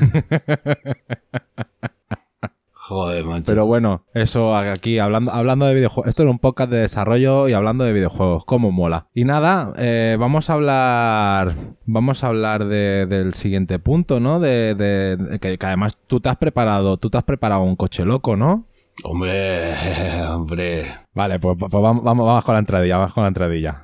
[2.73, 3.43] Joder, macho.
[3.45, 6.09] Pero bueno, eso aquí, hablando, hablando de videojuegos.
[6.09, 8.43] Esto era un podcast de desarrollo y hablando de videojuegos.
[8.43, 9.07] ¿Cómo mola?
[9.13, 11.55] Y nada, eh, vamos a hablar.
[11.85, 14.39] Vamos a hablar de- del siguiente punto, ¿no?
[14.41, 16.97] De, de- de que, que además tú te has preparado.
[16.97, 18.65] Tú te has preparado un coche loco, ¿no?
[19.03, 19.73] Hombre,
[20.29, 20.85] hombre.
[21.13, 23.83] Vale, pues, pues vamos, vamos, vamos con la entradilla, vamos con la entradilla.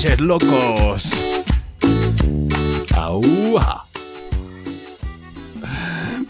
[0.00, 1.10] ¡Coches locos!
[2.96, 3.84] ¡Aúa!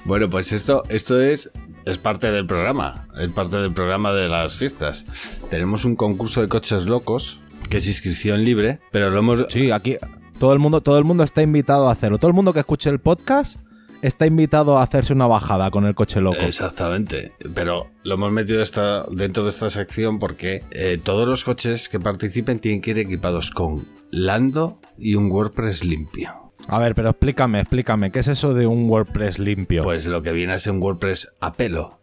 [0.04, 1.52] Bueno, pues esto, esto es,
[1.84, 3.06] es parte del programa.
[3.16, 5.06] Es parte del programa de las fiestas.
[5.50, 9.44] Tenemos un concurso de coches locos, que es inscripción libre, pero lo hemos...
[9.50, 9.98] Sí, aquí
[10.40, 12.18] todo el mundo, todo el mundo está invitado a hacerlo.
[12.18, 13.56] Todo el mundo que escuche el podcast
[14.02, 16.40] está invitado a hacerse una bajada con el coche loco.
[16.40, 21.88] Exactamente, pero lo hemos metido esta, dentro de esta sección porque eh, todos los coches
[21.88, 26.52] que participen tienen que ir equipados con Lando y un WordPress limpio.
[26.68, 29.82] A ver, pero explícame, explícame, ¿qué es eso de un WordPress limpio?
[29.82, 32.00] Pues lo que viene a ser un WordPress a pelo.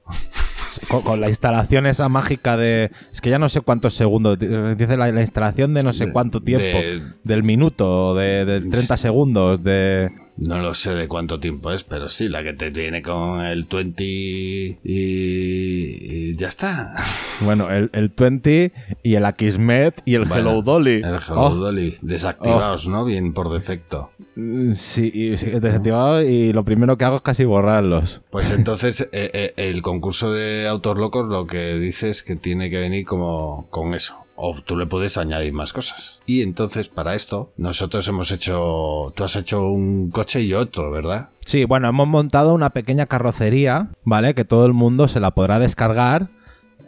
[0.89, 2.91] con, con la instalación esa mágica de...
[3.11, 4.37] Es que ya no sé cuántos segundos.
[4.39, 6.63] Dice la, la instalación de no sé cuánto tiempo.
[6.79, 10.09] de- del minuto, de, de 30 segundos, de...
[10.37, 13.63] No lo sé de cuánto tiempo es, pero sí, la que te viene con el
[13.63, 16.93] 20 y, y ya está.
[17.41, 18.71] Bueno, el, el 20
[19.03, 20.95] y el Akismet y el Bueno, Hello Dolly.
[20.95, 21.93] El Hello Oh, Dolly.
[22.01, 23.05] Desactivados, ¿no?
[23.05, 24.09] Bien por defecto.
[24.35, 28.23] mm, sí, sí, desactivado y lo primero que hago es casi borrarlos.
[28.31, 32.71] Pues entonces eh, eh, el concurso de autos locos lo que dice es que tiene
[32.71, 34.15] que venir como con eso.
[34.37, 36.19] O tú le puedes añadir más cosas.
[36.25, 39.11] Y entonces para esto nosotros hemos hecho...
[39.15, 41.29] Tú has hecho un coche y otro, ¿verdad?
[41.45, 44.35] Sí, bueno, hemos montado una pequeña carrocería, ¿vale?
[44.35, 46.29] Que todo el mundo se la podrá descargar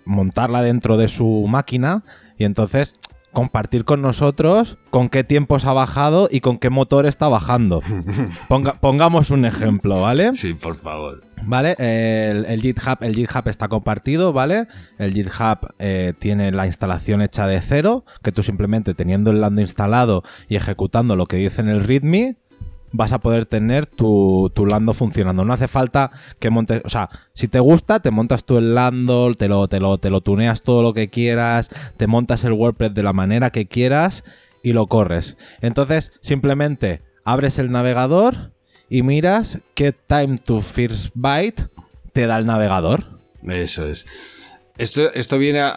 [0.10, 2.04] montarla dentro de su máquina
[2.38, 2.96] y entonces
[3.32, 7.80] compartir con nosotros con qué tiempos ha bajado y con qué motor está bajando.
[8.50, 10.34] Ponga- pongamos un ejemplo, ¿vale?
[10.34, 11.22] Sí, por favor.
[11.44, 11.74] ¿Vale?
[11.78, 14.68] El, el GitHub, el GitHub está compartido, ¿vale?
[14.98, 19.62] El GitHub eh, tiene la instalación hecha de cero, que tú simplemente teniendo el Lando
[19.62, 22.38] instalado y ejecutando lo que dice en el README,
[22.92, 25.46] vas a poder tener tu, tu Lando funcionando.
[25.46, 29.34] No hace falta que montes, o sea, si te gusta, te montas tú el Lando,
[29.36, 32.94] te lo, te lo, te lo tuneas todo lo que quieras, te montas el WordPress
[32.94, 34.24] de la manera que quieras
[34.64, 35.38] y lo corres.
[35.62, 38.52] Entonces, simplemente abres el navegador
[38.90, 41.64] y miras qué time to first byte
[42.14, 43.04] te da el navegador.
[43.48, 44.06] Eso es.
[44.78, 45.74] Esto, esto viene a-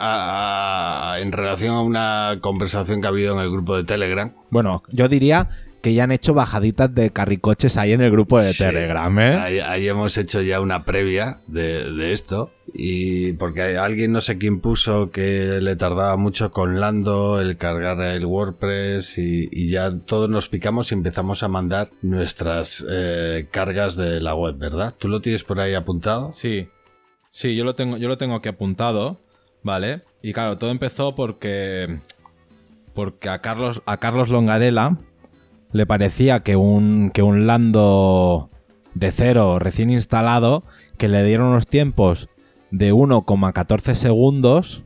[1.15, 4.33] a- en relación a una conversación que ha habido en el grupo de Telegram.
[4.51, 5.49] Bueno, yo diría
[5.83, 8.63] que ya han hecho bajaditas de carricoches ahí en el grupo de Sí.
[8.65, 9.35] Telegram, ¿eh?
[9.35, 12.51] Ahí, ahí hemos hecho ya una previa de, de esto.
[12.75, 18.01] Y porque alguien no sé quién puso que le tardaba mucho con Lando el cargar
[18.01, 23.97] el WordPress y, y ya todos nos picamos y empezamos a mandar nuestras eh, cargas
[23.97, 24.95] de la web, ¿verdad?
[24.97, 26.33] ¿Tú lo tienes por ahí apuntado?
[26.33, 26.69] Sí.
[27.31, 29.19] Sí, yo lo tengo, yo lo tengo aquí apuntado,
[29.63, 30.03] ¿vale?
[30.23, 31.99] Y claro, todo empezó porque.
[32.95, 34.97] Porque a Carlos, a Carlos Longarela
[35.73, 38.51] le parecía que un, que un Lando
[38.95, 40.63] de cero recién instalado,
[40.99, 42.29] que le dieron unos tiempos
[42.71, 44.83] de 1,14 segundos,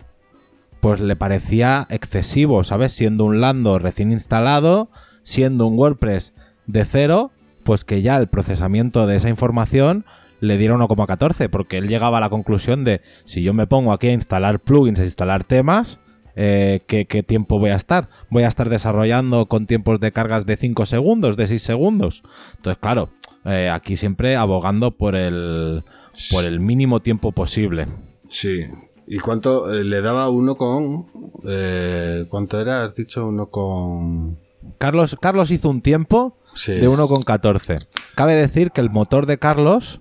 [0.81, 2.92] pues le parecía excesivo, ¿sabes?
[2.92, 4.88] Siendo un Lando recién instalado,
[5.22, 6.35] siendo un WordPress
[6.66, 7.33] de cero,
[7.64, 10.05] pues que ya el procesamiento de esa información
[10.40, 14.09] le diera 1,14, porque él llegaba a la conclusión de si yo me pongo aquí
[14.09, 15.99] a instalar plugins, a instalar temas,
[16.37, 18.09] eh, ¿qué, qué tiempo voy a estar?
[18.31, 22.22] Voy a estar desarrollando con tiempos de cargas de 5 segundos, de 6 segundos.
[22.57, 23.09] Entonces, claro,
[23.44, 25.83] eh, aquí siempre abogando por el,
[26.31, 27.87] por el mínimo tiempo posible.
[28.29, 28.61] Sí.
[29.09, 31.07] ¿Y cuánto eh, le daba uno con...
[31.49, 32.85] eh, ¿Cuánto era?
[32.85, 34.38] Has dicho uno con...
[34.79, 36.72] Carlos, Carlos hizo un tiempo Sí.
[36.72, 37.87] de 1,14.
[38.16, 40.01] Cabe decir que el motor de Carlos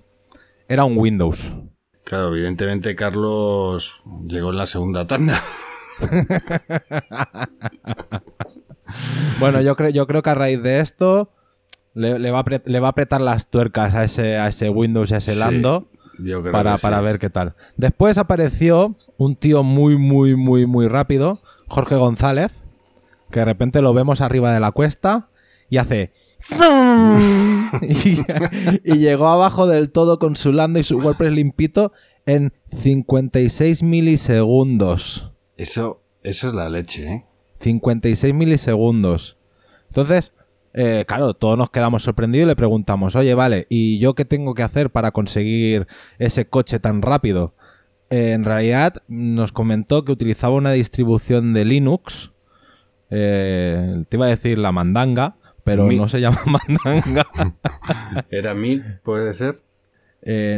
[0.68, 1.54] era un Windows.
[2.02, 5.40] Claro, evidentemente Carlos llegó en la segunda tanda.
[9.40, 11.30] Bueno, yo creo, yo creo que a raíz de esto
[11.94, 14.68] le, le va, a apre- le va a apretar las tuercas a ese, a ese
[14.70, 15.88] Windows y a ese Sí, Lando
[16.80, 16.86] sí.
[16.86, 17.54] para ver qué tal.
[17.76, 22.64] Después apareció un tío muy, muy, muy, muy rápido, Jorge González,
[23.30, 25.28] que de repente lo vemos arriba de la cuesta
[25.68, 26.12] y hace...
[27.82, 28.20] y,
[28.84, 31.92] y llegó abajo del todo con su Lando y su WordPress limpito
[32.24, 35.32] en 56 milisegundos.
[35.56, 37.24] Eso, eso es la leche, ¿eh?
[37.60, 39.38] 56 milisegundos.
[39.88, 40.32] Entonces,
[40.74, 44.54] eh, claro, todos nos quedamos sorprendidos y le preguntamos, oye, vale, ¿y yo qué tengo
[44.54, 45.86] que hacer para conseguir
[46.18, 47.54] ese coche tan rápido?
[48.10, 52.32] Eh, en realidad nos comentó que utilizaba una distribución de Linux,
[53.10, 57.26] eh, te iba a decir la mandanga, pero Mi- no se llama mandanga.
[58.30, 58.82] ¿Era mí?
[59.02, 59.60] ¿Puede ser?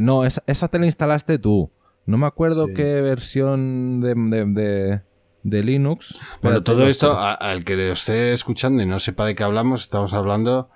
[0.03, 1.71] No, esa, esa te la instalaste tú.
[2.09, 2.75] No me acuerdo Sí.
[2.75, 5.03] qué versión de, de- de-
[5.45, 6.19] de Linux.
[6.43, 9.83] Bueno, todo esto, a- al que lo esté escuchando y no sepa de qué hablamos,
[9.83, 10.71] estamos hablando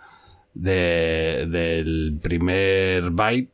[0.54, 3.50] de, del primer byte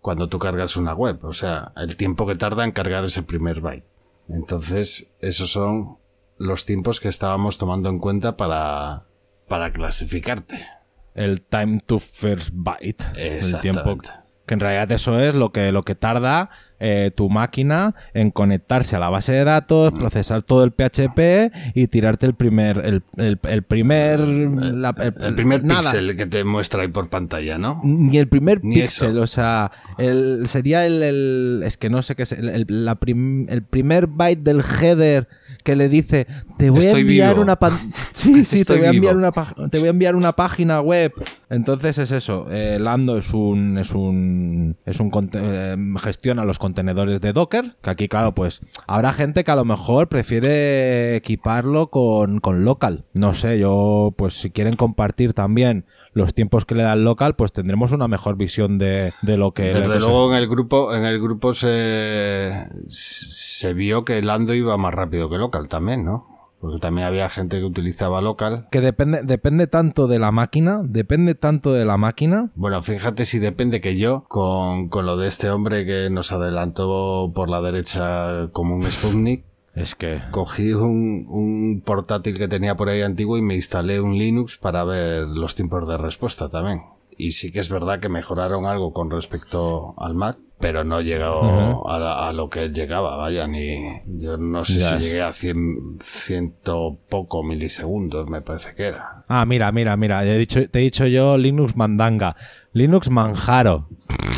[0.00, 1.18] cuando tú cargas una web.
[1.24, 3.86] O sea, el tiempo que tarda en cargar ese primer byte.
[4.28, 5.96] Entonces, esos son
[6.38, 9.04] los tiempos que estábamos tomando en cuenta para,
[9.48, 10.66] para clasificarte.
[11.14, 13.02] el time to first byte.
[13.16, 13.98] El tiempo
[14.46, 18.96] que en realidad eso es lo que, lo que tarda eh, tu máquina en conectarse
[18.96, 23.38] a la base de datos, procesar todo el PHP y tirarte el primer el, el-
[23.42, 25.80] el primer la- El primer nada.
[25.82, 27.80] píxel que te muestra ahí por pantalla, ¿no?
[27.84, 29.20] Ni el primer Ni píxel, eso.
[29.22, 32.32] o sea, el, sería el, Es que no sé qué es.
[32.32, 35.28] El, el- la prim- el primer byte del header
[35.62, 36.26] que le dice:
[36.58, 37.42] Te voy Estoy a enviar vivo.
[37.42, 37.56] una.
[37.56, 37.78] pan-
[38.14, 39.30] Sí, sí, te voy, a enviar una
[39.70, 41.12] te voy a enviar una página web.
[41.50, 42.46] Entonces es eso.
[42.50, 43.78] eh, Lando es un.
[43.78, 44.76] Es un.
[44.86, 45.10] Es un.
[45.34, 47.76] eh, gestiona los contenedores de Docker.
[47.82, 53.04] Que aquí, claro, pues habrá gente que a lo mejor prefiere equiparlo con, con local.
[53.14, 57.36] No sé, yo, pues si quieren compartir también los tiempos que le da el local,
[57.36, 59.64] pues tendremos una mejor visión de, de lo que.
[59.72, 64.76] Desde se- luego en el grupo, en el grupo se, se vio que Lando iba
[64.76, 66.33] más rápido que local también, ¿no?
[66.64, 68.68] Porque también había gente que utilizaba local.
[68.70, 72.52] que depende, depende tanto de la máquina, depende tanto de la máquina.
[72.54, 77.30] Bueno, fíjate si depende que yo, con, con lo de este hombre que nos adelantó
[77.34, 80.22] por la derecha como un Sputnik, Es que.
[80.30, 84.84] cogí un, un portátil que tenía por ahí antiguo y me instalé un Linux para
[84.84, 86.80] ver los tiempos de respuesta también.
[87.18, 91.88] Y sí que es verdad que mejoraron algo con respecto al Mac, pero no llegó
[91.90, 94.88] a, la- a lo que llegaba, vaya, ni yo no sé Ya.
[94.98, 99.24] si llegué a 100, ciento poco milisegundos, me parece que era.
[99.28, 100.20] Ah, mira, mira, mira.
[100.22, 102.36] Te he dicho, te he dicho yo Linux Mandanga.
[102.72, 103.88] Linux Manjaro.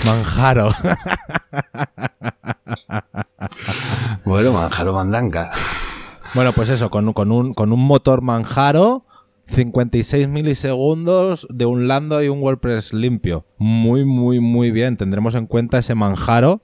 [0.05, 0.69] Manjaro.
[4.25, 5.51] Bueno, Manjaro Mandanga.
[6.35, 9.05] bueno, pues eso, con, con, un, con un motor Manjaro,
[9.47, 13.45] 56 milisegundos de un Lando y un WordPress limpio.
[13.59, 14.97] Muy, muy, muy bien.
[14.97, 16.63] Tendremos en cuenta ese Manjaro.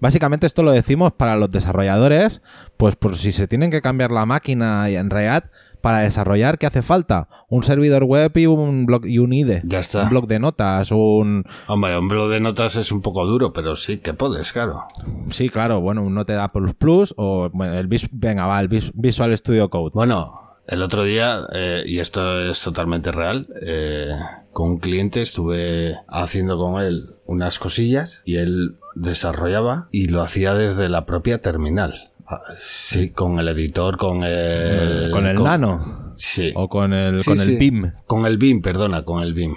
[0.00, 2.42] Básicamente esto lo decimos para los desarrolladores,
[2.76, 5.46] pues por si se tienen que cambiar la máquina y en React
[5.80, 7.28] para desarrollar, ¿qué hace falta?
[7.48, 9.62] Un servidor web y un blog y un IDE.
[9.64, 10.02] Ya está.
[10.04, 11.44] Un blog de notas, un...
[11.68, 14.84] Hombre, un blog de notas es un poco duro, pero sí que puedes, claro.
[15.30, 19.70] Sí, claro, bueno, un Notepad++ Plus o bueno, el venga, va, el Vis- Visual Studio
[19.70, 19.90] Code.
[19.94, 20.32] Bueno,
[20.72, 24.08] el otro día, eh, y esto es totalmente real, eh,
[24.52, 30.54] con un cliente estuve haciendo con él unas cosillas y él desarrollaba y lo hacía
[30.54, 32.10] desde la propia terminal.
[32.26, 35.10] Ah, Sí, con el editor, con el...
[35.10, 36.52] con el Nano Sí.
[36.54, 37.52] o con el Sí, con sí.
[37.52, 37.92] el BIM.
[38.06, 39.56] Con el BIM, perdona, con el BIM.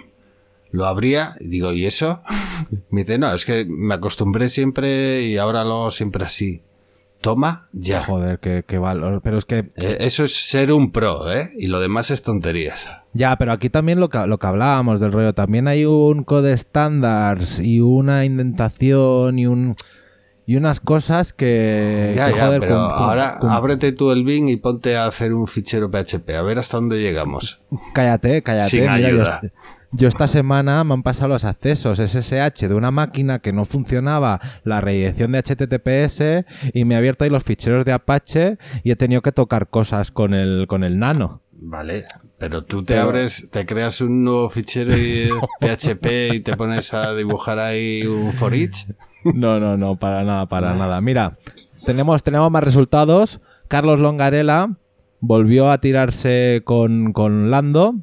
[0.71, 2.21] Lo abría y digo, ¿y eso?
[2.89, 6.62] Me dice, no, es que me acostumbré siempre y ahora lo hago siempre así.
[7.25, 8.01] Toma, ya.
[8.03, 9.19] Joder, qué, qué valor.
[9.23, 11.49] Pero es que Eh, Eso es ser un pro, ¿eh?
[11.57, 12.88] Y lo demás es tonterías.
[13.13, 16.55] Ya, pero aquí también lo que, lo que hablábamos del rollo, también hay un code
[16.55, 19.73] standards y una indentación y un
[20.47, 24.12] y unas cosas que, Ya, que, ya, joder, pero cum- cum- ahora cum- ábrete tú
[24.12, 27.60] el Bing y ponte a hacer un fichero PHP, a ver hasta dónde llegamos.
[27.93, 28.69] cállate, cállate.
[28.69, 29.39] Sin Mira, yo, ayuda.
[29.43, 29.53] est-
[29.91, 34.39] yo esta semana me han pasado los accesos SSH de una máquina que no funcionaba
[34.63, 38.95] la redirección de HTTPS y me ha abierto ahí los ficheros de Apache y he
[38.95, 41.41] tenido que tocar cosas con el con el nano.
[41.58, 42.04] Vale,
[42.38, 45.30] pero tú te Pero- abres, te creas un nuevo fichero y
[45.62, 48.86] PHP y te pones a dibujar ahí un for each.
[49.24, 51.00] No, no, no, para nada, para nada.
[51.02, 51.38] Mira,
[51.86, 53.41] tenemos, tenemos más resultados.
[53.68, 54.78] Carlos Longarela
[55.22, 57.96] volvió a tirarse con, con Lando.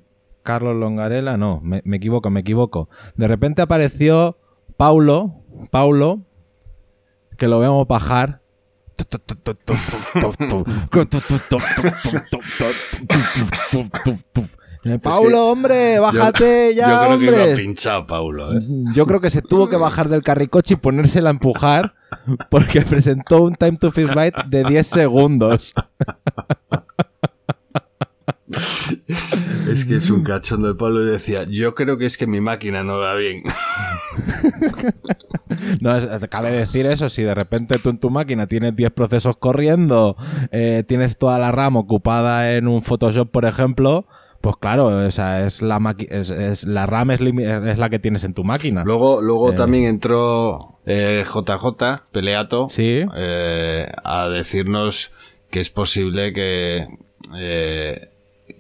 [0.43, 2.89] Carlos Longarela, no, me, me equivoco, me equivoco.
[3.17, 4.39] De repente apareció
[4.77, 5.35] Paulo,
[5.71, 6.23] Paulo,
[7.39, 8.42] que lo vemos bajar.
[15.01, 17.47] Paulo, hombre, bájate ya, Yo creo que hombre.
[17.47, 18.53] iba pinchado, Paulo.
[18.53, 18.61] ¿eh?
[18.95, 21.95] Yo creo que se tuvo que bajar del carricoche y ponérsela a empujar
[22.51, 25.75] porque presentó un time to byte de 10 segundos.
[29.71, 32.41] Es que es un cachondo el Pablo y decía, yo creo que es que mi
[32.41, 33.43] máquina no va bien.
[35.81, 39.37] No, es- cabe decir eso, si de repente tú en tu máquina tienes 10 procesos
[39.37, 40.17] corriendo,
[40.51, 44.07] eh, tienes toda la RAM ocupada en un Photoshop, por ejemplo,
[44.41, 48.45] pues claro, esa es la es, es- la RAM es, la que tienes en tu
[48.45, 48.83] máquina.
[48.85, 49.57] Luego, luego Eh.
[49.57, 53.05] también entró eh, JJ, Peleato, Sí.
[53.15, 55.13] eh, a decirnos
[55.51, 56.89] que es posible que,
[57.37, 58.09] eh,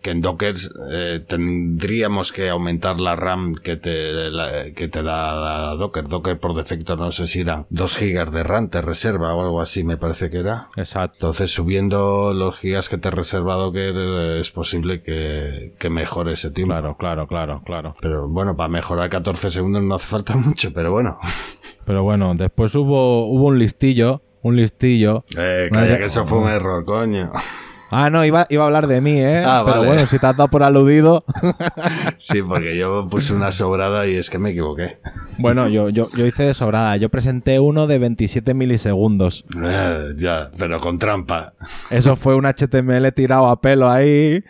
[0.03, 0.55] que en Docker
[0.93, 6.09] eh, tendríamos que aumentar la RAM que te, la- que te da Docker.
[6.09, 9.61] Docker por defecto no sé si eran 2 gigas de RAM te reserva o algo
[9.61, 10.69] así me parece que era.
[10.77, 11.15] Exacto.
[11.17, 16.51] Entonces subiendo los gigas que te reserva Docker eh, es posible que, que mejore ese
[16.51, 16.73] tiempo.
[16.75, 17.97] Claro, claro, claro, claro.
[18.01, 21.19] Pero bueno, para mejorar 14 segundos no hace falta mucho, pero bueno.
[21.85, 25.25] Pero bueno, después hubo, hubo un listillo, un listillo.
[25.37, 27.31] Eh, calla, que eso fue un error, coño.
[27.95, 29.43] Ah, no, iba, iba a hablar de mí, ¿eh?
[29.47, 29.89] Ah, Pero vale.
[29.89, 31.25] bueno, si te has dado por aludido.
[32.17, 34.99] Sí, porque yo puse una sobrada y es que me equivoqué.
[35.39, 36.97] bueno, yo, yo, yo hice sobrada.
[36.97, 39.45] Yo presenté uno de 27 milisegundos.
[39.63, 41.55] Eh, ya, pero con trampa.
[41.91, 44.43] Eso fue un HTML tirado a pelo ahí.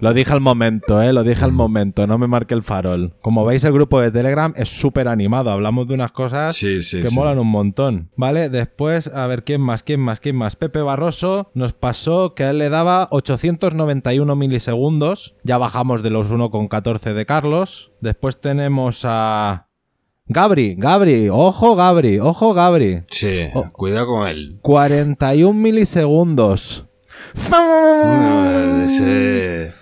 [0.00, 1.12] Lo dije al momento, ¿eh?
[1.12, 3.14] Lo dije al momento, no me marqué el farol.
[3.22, 5.50] Como veis, el grupo de Telegram es súper animado.
[5.50, 7.14] Hablamos de unas cosas Sí, sí, que sí.
[7.16, 8.10] molan un montón.
[8.16, 8.50] ¿Vale?
[8.50, 9.82] Después, a ver, ¿quién más?
[9.82, 10.20] ¿Quién más?
[10.20, 10.54] ¿Quién más?
[10.56, 15.34] Pepe Barroso nos pasó que a él le daba 891 milisegundos.
[15.42, 17.92] Ya bajamos de los 1,14 de Carlos.
[18.00, 19.68] Después tenemos a...
[20.26, 23.02] Gabri, Gabri, ojo Gabri, ojo Gabri.
[23.10, 23.68] Sí, Oh.
[23.72, 24.58] cuidado con él.
[24.62, 26.86] 41 milisegundos.
[28.84, 29.72] Ese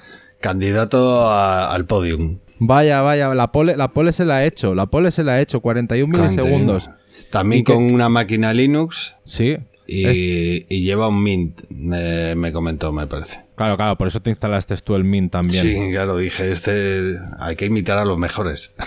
[0.41, 2.39] candidato a- al podium.
[2.59, 5.41] Vaya, vaya, la pole, la pole se la ha hecho, la pole se la ha
[5.41, 6.91] hecho, 41 milisegundos.
[7.31, 9.59] También ¿Y qué- con una máquina Linux Sí.
[9.93, 13.45] Y, lleva un Mint, me, me comentó, me parece.
[13.57, 15.63] Claro, claro, por eso te instalaste tú el Mint también.
[15.63, 18.75] Sí, claro, dije, este hay que imitar a los mejores.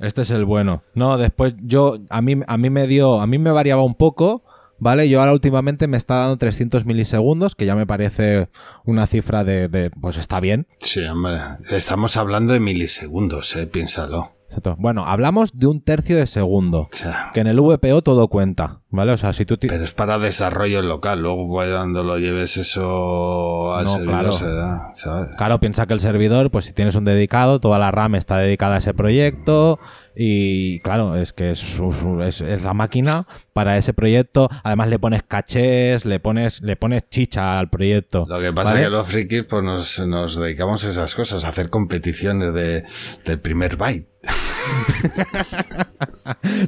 [0.00, 0.82] Este es el bueno.
[0.94, 4.42] No, después yo, a mí, a mí me dio, a mí me variaba un poco,
[4.78, 5.08] ¿vale?
[5.08, 8.48] Yo ahora últimamente me está dando 300 milisegundos, que ya me parece
[8.84, 10.66] una cifra de, de, pues está bien.
[10.80, 11.38] Sí, hombre,
[11.70, 14.32] estamos hablando de milisegundos, eh, piénsalo.
[14.48, 14.76] Exacto.
[14.78, 16.88] Bueno, hablamos de un tercio de segundo.
[17.34, 19.12] Que en el VPO todo cuenta, ¿vale?
[19.12, 19.58] O sea, si tú...
[19.60, 21.20] pero es para desarrollo local.
[21.20, 24.32] Luego cuando lo lleves eso al No, servidor claro.
[24.32, 25.36] se da, ¿sabes?
[25.36, 28.76] Claro, piensa que el servidor, pues si tienes un dedicado, toda la RAM está dedicada
[28.76, 29.78] a ese proyecto
[30.20, 31.80] y claro, es que es,
[32.26, 34.48] es- es la máquina para ese proyecto.
[34.64, 38.26] Además le pones cachés, le pones, le pones chicha al proyecto.
[38.28, 38.80] Lo que pasa ¿vale?
[38.82, 42.82] es que los frikis pues nos, nos dedicamos a esas cosas, a hacer competiciones de,
[43.24, 44.08] del primer byte.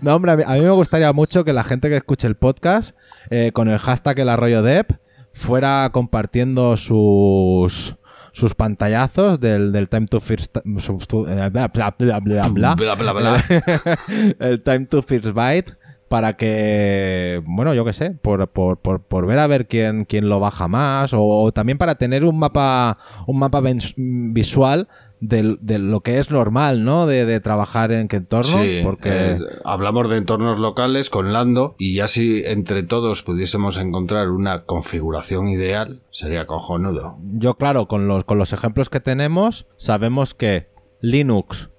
[0.02, 2.34] No, hombre, a mí, a mí me gustaría mucho que la gente que escuche el
[2.34, 2.96] podcast
[3.30, 4.92] eh, con el hashtag el arroyo dep
[5.34, 7.96] fuera compartiendo sus
[8.32, 11.68] sus pantallazos del, del time to first su- su- bla bla
[11.98, 13.42] bla bla bla, Bla, bla, bla.
[14.38, 15.72] el time to first byte
[16.08, 20.28] para que bueno yo qué sé por, por, por, por ver a ver quién, quién
[20.28, 23.62] lo baja más o, también para tener un mapa un mapa
[23.96, 24.88] visual
[25.20, 29.38] de, lo que es normal no de, de trabajar en qué entorno Sí, porque eh,
[29.64, 35.48] hablamos de entornos locales con Lando y ya si entre todos pudiésemos encontrar una configuración
[35.48, 37.18] ideal, sería cojonudo.
[37.22, 40.68] Yo, claro, con los, con los ejemplos que tenemos, sabemos que
[41.00, 41.70] Linux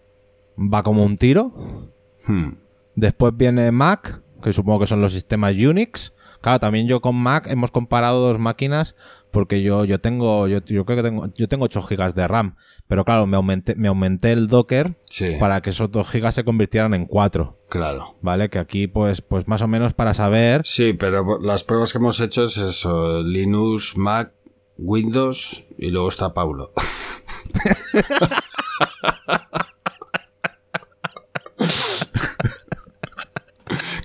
[0.58, 1.54] va como un tiro.
[2.28, 2.54] Hmm.
[2.96, 6.14] Después viene Mac, que supongo que son los sistemas Unix.
[6.42, 8.96] Claro, también yo con Mac hemos comparado dos máquinas
[9.32, 12.56] porque yo, yo tengo, yo, yo creo que tengo, yo tengo 8 GB de RAM.
[12.88, 16.44] Pero claro, me aumenté, me aumenté el Docker Sí, para que esos 2 GB se
[16.44, 17.66] convirtieran en 4.
[17.70, 18.18] claro.
[18.22, 18.50] ¿Vale?
[18.50, 20.62] Que aquí, pues, pues más o menos para saber.
[20.66, 24.34] Sí, pero las pruebas que hemos hecho es eso, Linux, Mac,
[24.78, 26.74] Windows y luego está Paulo.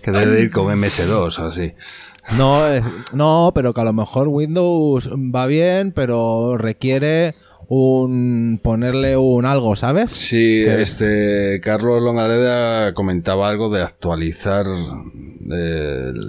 [0.03, 1.75] que debe de ir con MS2 o así.
[2.37, 7.35] No, es- no, pero que a lo mejor Windows va bien, pero requiere
[7.69, 10.13] un ponerle un algo, ¿sabes?
[10.13, 14.67] Sí, este Carlos Longaleda comentaba algo de actualizar
[15.51, 16.21] el...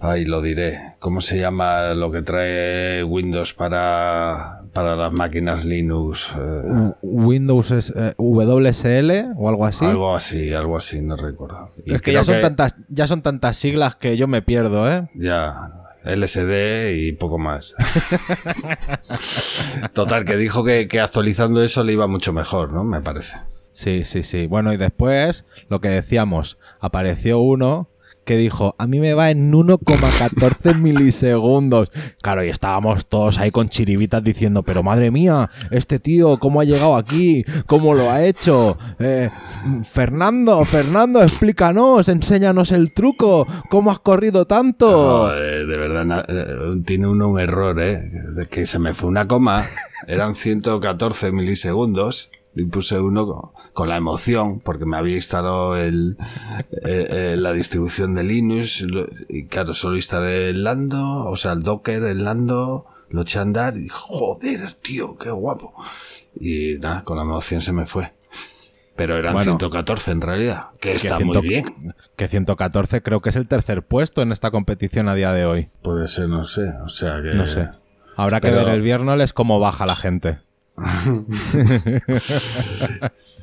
[0.00, 0.94] Ay, lo diré.
[0.98, 6.30] ¿Cómo se llama lo que trae Windows para, para las máquinas Linux?
[6.36, 9.84] Eh, Windows es, eh, WSL o algo así.
[9.86, 11.70] Algo así, algo así, no recuerdo.
[11.86, 15.08] Y es que ya son tantas, ya son tantas siglas que yo me pierdo, ¿eh?
[15.14, 15.54] Ya,
[16.04, 17.74] LSD y poco más.
[19.94, 22.84] Total, que dijo que, que actualizando eso le iba mucho mejor, ¿no?
[22.84, 23.38] Me parece.
[23.72, 24.46] Sí, sí, sí.
[24.46, 27.88] Bueno, y después, lo que decíamos, apareció uno
[28.24, 31.92] que dijo, a mí me va en 1,14 milisegundos.
[32.22, 36.64] Claro, y estábamos todos ahí con chiribitas diciendo, pero madre mía, este tío, ¿cómo ha
[36.64, 37.44] llegado aquí?
[37.66, 38.78] ¿Cómo lo ha hecho?
[38.98, 39.30] Eh,
[39.84, 43.46] Fernando, Fernando, explícanos, enséñanos el truco.
[43.70, 44.90] ¿Cómo has corrido tanto?
[44.90, 48.10] Joder, de verdad, eh, tiene uno un error, ¿eh?
[48.50, 49.62] Que se me fue una coma,
[50.06, 52.30] eran 114 milisegundos.
[52.56, 56.16] Y puse uno con, con la emoción, porque me había instalado el,
[56.70, 58.82] eh, eh, la distribución de Linux.
[58.82, 63.38] lo- Y claro, solo instalé el Lando, o sea, el Docker, el Lando, lo eché
[63.38, 65.74] a andar y joder, tío, qué guapo.
[66.38, 68.12] Y nada, con la emoción se me fue.
[68.96, 69.52] Pero eran Bueno.
[69.58, 71.94] 114 en realidad, que Que está muy bien.
[72.14, 75.68] Que 114 creo que es el tercer puesto en esta competición a día de hoy.
[75.82, 77.36] Puede ser, no sé, o sea que...
[77.36, 77.68] No sé.
[78.16, 80.38] Habrá que ver el viernes cómo baja la gente.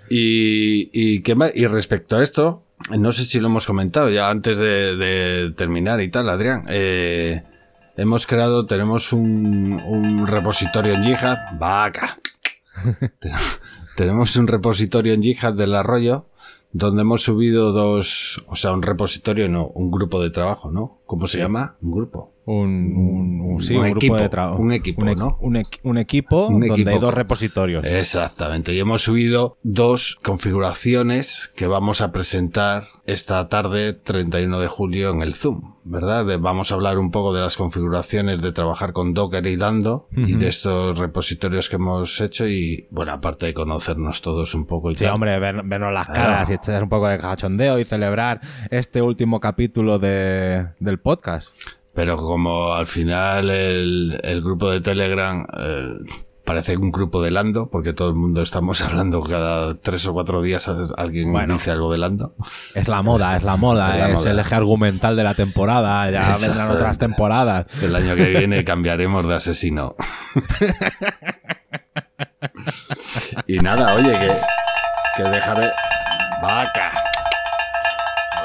[0.10, 1.52] Y, y, ¿qué más?
[1.56, 2.64] y respecto a esto,
[2.98, 6.66] no sé si lo hemos comentado ya antes de, de terminar y tal, Adrián.
[6.70, 7.44] eh,
[7.96, 11.38] hemos creado, tenemos un, un repositorio en GitHub.
[11.58, 12.18] Vaca.
[13.20, 13.32] Te-
[13.96, 16.28] tenemos un repositorio en GitHub del arroyo
[16.74, 21.02] donde hemos subido dos, o sea, un repositorio, no, un grupo de trabajo, ¿no?
[21.06, 21.76] ¿Cómo se llama?
[21.82, 22.34] Un grupo.
[22.52, 24.62] Un, un- un- sí, Un un, equipo, grupo de trabajo.
[24.62, 26.90] un equipo, un, equipo donde equipo.
[26.90, 27.86] hay dos repositorios.
[27.86, 28.74] Exactamente.
[28.74, 35.22] Y hemos subido dos configuraciones que vamos a presentar esta tarde, 31 de julio, en
[35.22, 36.26] el Zoom, ¿verdad?
[36.26, 40.08] De- vamos a hablar un poco de las configuraciones de trabajar con Docker y Lando
[40.16, 44.92] y de estos repositorios que hemos hecho y, bueno, aparte de conocernos todos un poco
[44.92, 45.16] y Sí, tal.
[45.16, 48.40] hombre, ver- vernos las caras y echar un poco de cachondeo y celebrar
[48.70, 51.50] este último capítulo de- del podcast.
[51.94, 55.90] Pero como al final el, el grupo de Telegram eh,
[56.46, 60.42] parece un grupo de Lando, porque todo el mundo estamos hablando cada tres o cuatro
[60.42, 61.56] días alguien Bueno.
[61.56, 62.34] dice algo de Lando.
[62.76, 64.32] Es la moda, es la moda, Es la es moda.
[64.32, 66.10] el eje argumental de la temporada.
[66.10, 67.66] Ya vendrán otras temporadas.
[67.82, 69.96] El año que viene cambiaremos de asesino.
[73.48, 74.32] y nada, oye, que,
[75.18, 75.68] que dejaré.
[76.42, 76.92] Vaca.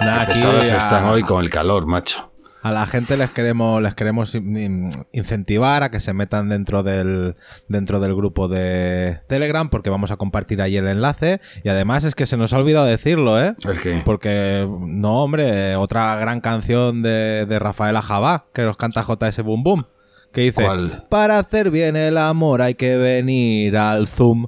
[0.00, 2.32] Nada, Qué a- están hoy con el calor, macho.
[2.68, 6.82] A la gente les queremos, les queremos in- in- incentivar a que se metan dentro
[6.82, 7.36] del,
[7.68, 11.40] dentro del grupo de Telegram, porque vamos a compartir ahí el enlace.
[11.62, 13.54] Y además es que se nos ha olvidado decirlo, ¿eh?
[13.64, 14.02] ¿El qué?
[14.04, 19.62] Porque, no, hombre, otra gran canción de, de Rafaela Jabá, que nos canta JS Boom
[19.62, 19.86] Boom,
[20.32, 21.06] que dice, ¿Cuál?
[21.08, 24.46] para hacer bien el amor hay que venir al Zoom.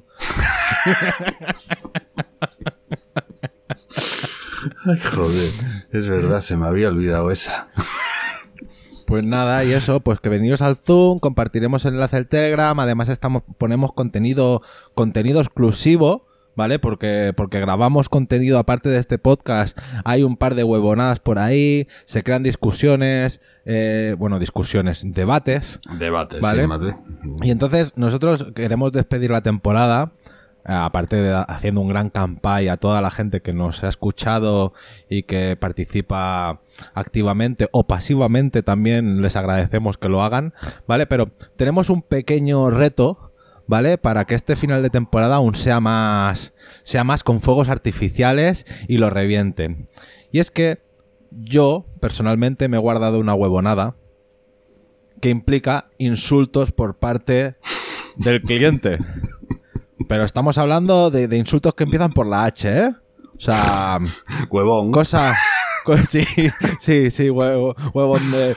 [4.89, 5.51] Ay, joder.
[5.91, 7.69] Es verdad, se me había olvidado esa.
[9.05, 13.09] Pues nada, y eso, pues que veniros al Zoom, compartiremos el enlace del Telegram, además
[13.09, 14.61] estamos, ponemos contenido,
[14.93, 16.77] contenido exclusivo, ¿vale?
[16.77, 19.75] Porque, porque grabamos contenido aparte de este podcast,
[20.05, 26.39] hay un par de huevonadas por ahí, se crean discusiones, eh, bueno, discusiones, debates, Debate,
[26.39, 26.63] Vale.
[26.63, 27.35] sí, bien.
[27.41, 30.11] y entonces nosotros queremos despedir la temporada,
[30.69, 34.73] aparte de haciendo un gran campaña a toda la gente que nos ha escuchado
[35.09, 36.61] y que participa
[36.93, 40.53] activamente o pasivamente también les agradecemos que lo hagan,
[40.87, 41.07] ¿vale?
[41.07, 43.33] Pero tenemos un pequeño reto,
[43.67, 43.97] ¿vale?
[43.97, 46.53] Para que este final de temporada aún sea más
[46.83, 49.87] sea más con fuegos artificiales y lo revienten.
[50.31, 50.79] Y es que
[51.31, 53.95] yo personalmente me he guardado una huevonada
[55.21, 57.55] que implica insultos por parte
[58.15, 58.99] del cliente.
[60.07, 62.89] Pero estamos hablando de, de insultos que empiezan por la H, ¿eh?
[63.35, 63.99] O sea,
[64.49, 64.91] Huevón.
[64.91, 65.35] cosa...
[65.85, 66.23] co- sí,
[66.79, 68.55] sí, sí, huevo, huevón de...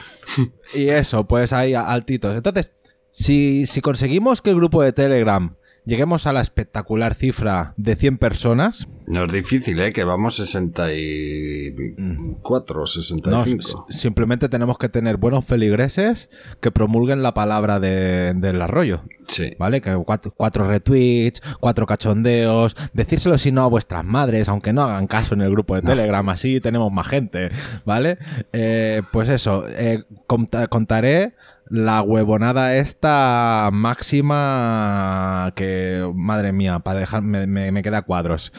[0.73, 2.35] Y eso, pues ahí altitos.
[2.35, 2.71] Entonces,
[3.11, 5.55] si, si conseguimos que el grupo de Telegram
[5.85, 9.91] lleguemos a la espectacular cifra de 100 personas, No es difícil, ¿eh?
[9.91, 13.85] Que vamos 64, no, 65.
[13.89, 16.29] s- simplemente tenemos que tener buenos feligreses
[16.61, 19.01] que promulguen la palabra de- del arroyo.
[19.27, 19.55] Sí.
[19.57, 19.81] ¿Vale?
[19.81, 25.07] Que cuatro, cuatro retweets, cuatro cachondeos, decírselo si no a vuestras madres, aunque no hagan
[25.07, 27.49] caso en el grupo de Telegram, así tenemos más gente,
[27.85, 28.17] ¿vale?
[28.51, 31.33] Eh, pues eso, eh, conta- contaré
[31.75, 38.53] la huevonada esta máxima que, madre mía, para dejar, me, me- me queda cuadros.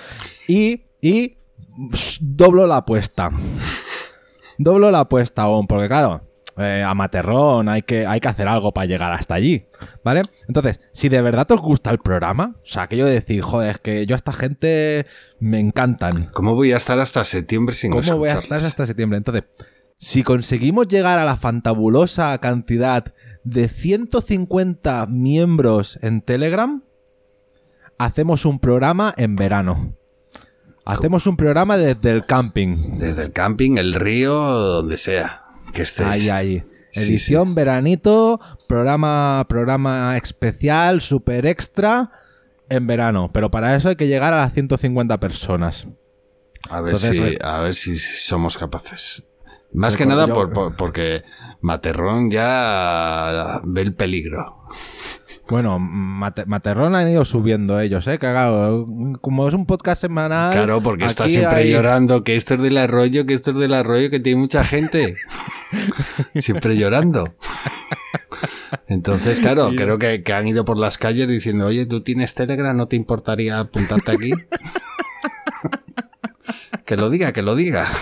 [0.49, 1.37] Y, y
[1.93, 3.31] pss, doblo la apuesta.
[4.59, 8.73] Doblo la apuesta aún, porque claro, eh, a Materrón hay que, hay que hacer algo
[8.73, 9.67] para llegar hasta allí,
[10.05, 10.23] ¿vale?
[10.49, 13.79] Entonces, si de verdad os gusta el programa, o sea, aquello de decir, joder, es
[13.79, 15.07] que yo a esta gente
[15.39, 16.27] me encantan.
[16.33, 19.19] ¿Cómo voy a estar hasta septiembre sin ¿Cómo voy a estar hasta septiembre?
[19.19, 19.45] Entonces,
[19.99, 23.15] si conseguimos llegar a la fantabulosa cantidad
[23.45, 26.83] de 150 miembros en Telegram,
[27.99, 29.97] hacemos un programa en verano.
[30.85, 32.99] Hacemos un programa desde el camping.
[32.99, 35.43] Desde el camping, el río, donde sea.
[35.73, 36.09] Que estéis.
[36.11, 36.65] Ahí, ahí.
[36.93, 38.39] Sí, Edición veranito,
[38.69, 42.13] programa, programa especial, super extra
[42.69, 43.31] en verano.
[43.33, 45.89] Pero para eso hay que llegar a las 150 personas.
[46.71, 49.27] A ver, Entonces, si, a ver si somos capaces.
[49.75, 51.25] Más que nada yo- por, por- porque
[51.61, 54.65] Materrón ya ve el peligro.
[55.49, 58.19] Bueno, Mate- Materrón han ido subiendo ellos, ¿eh?
[58.19, 58.87] Claro,
[59.21, 60.53] como es un podcast semanal.
[60.53, 63.75] Claro, porque está siempre hay- llorando que esto es del arroyo, que esto es del
[63.75, 65.17] arroyo, que tiene mucha gente.
[66.37, 67.35] siempre llorando.
[68.87, 72.77] Entonces, claro, creo que, que han ido por las calles diciendo, oye, ¿tú tienes Telegram?
[72.77, 74.33] ¿No te importaría apuntarte aquí?
[76.85, 77.89] que lo diga, que lo diga.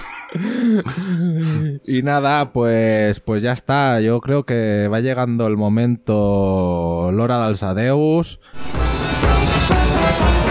[1.84, 4.00] Y nada, pues, pues ya está.
[4.00, 8.40] Yo creo que va llegando el momento Lora Dalsadeus.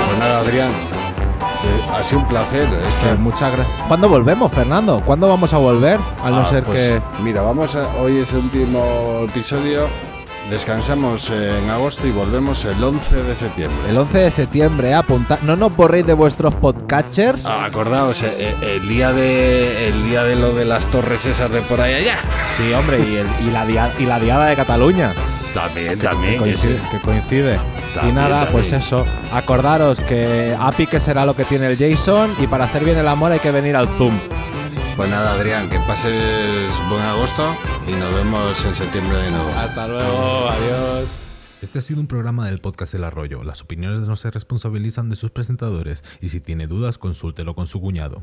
[0.05, 2.67] Pues nada, Adrián, eh, ha sido un placer.
[2.83, 3.83] Esta, Que muchas gracias.
[3.87, 5.01] ¿Cuándo volvemos, Fernando?
[5.03, 5.99] ¿Cuándo vamos a volver?
[6.23, 7.01] A no Ah, ser pues, que.
[7.23, 9.87] Mira, vamos a, hoy es el último episodio.
[10.51, 13.89] Descansamos en agosto y volvemos el 11 de septiembre.
[13.89, 15.39] El 11 de septiembre, apunta.
[15.43, 17.45] No nos borréis de vuestros podcatchers.
[17.45, 21.49] Ah, acordaos, eh, eh, el día de el día de lo de las torres esas
[21.51, 22.17] de por ahí allá.
[22.57, 25.13] Sí, hombre, y, el- y la, dia- y la diada de Cataluña.
[25.53, 26.37] También, que también.
[26.37, 26.79] coincide.
[26.91, 27.57] que coincide.
[28.03, 28.51] y nada, también.
[28.51, 29.05] pues eso.
[29.33, 33.07] Acordaros que API que será lo que tiene el Jason y para hacer bien el
[33.07, 34.19] amor hay que venir al Zoom.
[35.01, 37.55] Pues nada, Adrián, que pases buen agosto
[37.87, 39.49] y nos vemos en septiembre de nuevo.
[39.57, 41.09] Hasta luego, adiós.
[41.59, 43.43] Este ha sido un programa del podcast El Arroyo.
[43.43, 47.81] Las opiniones no se responsabilizan de sus presentadores y si tiene dudas consúltelo con su
[47.81, 48.21] cuñado.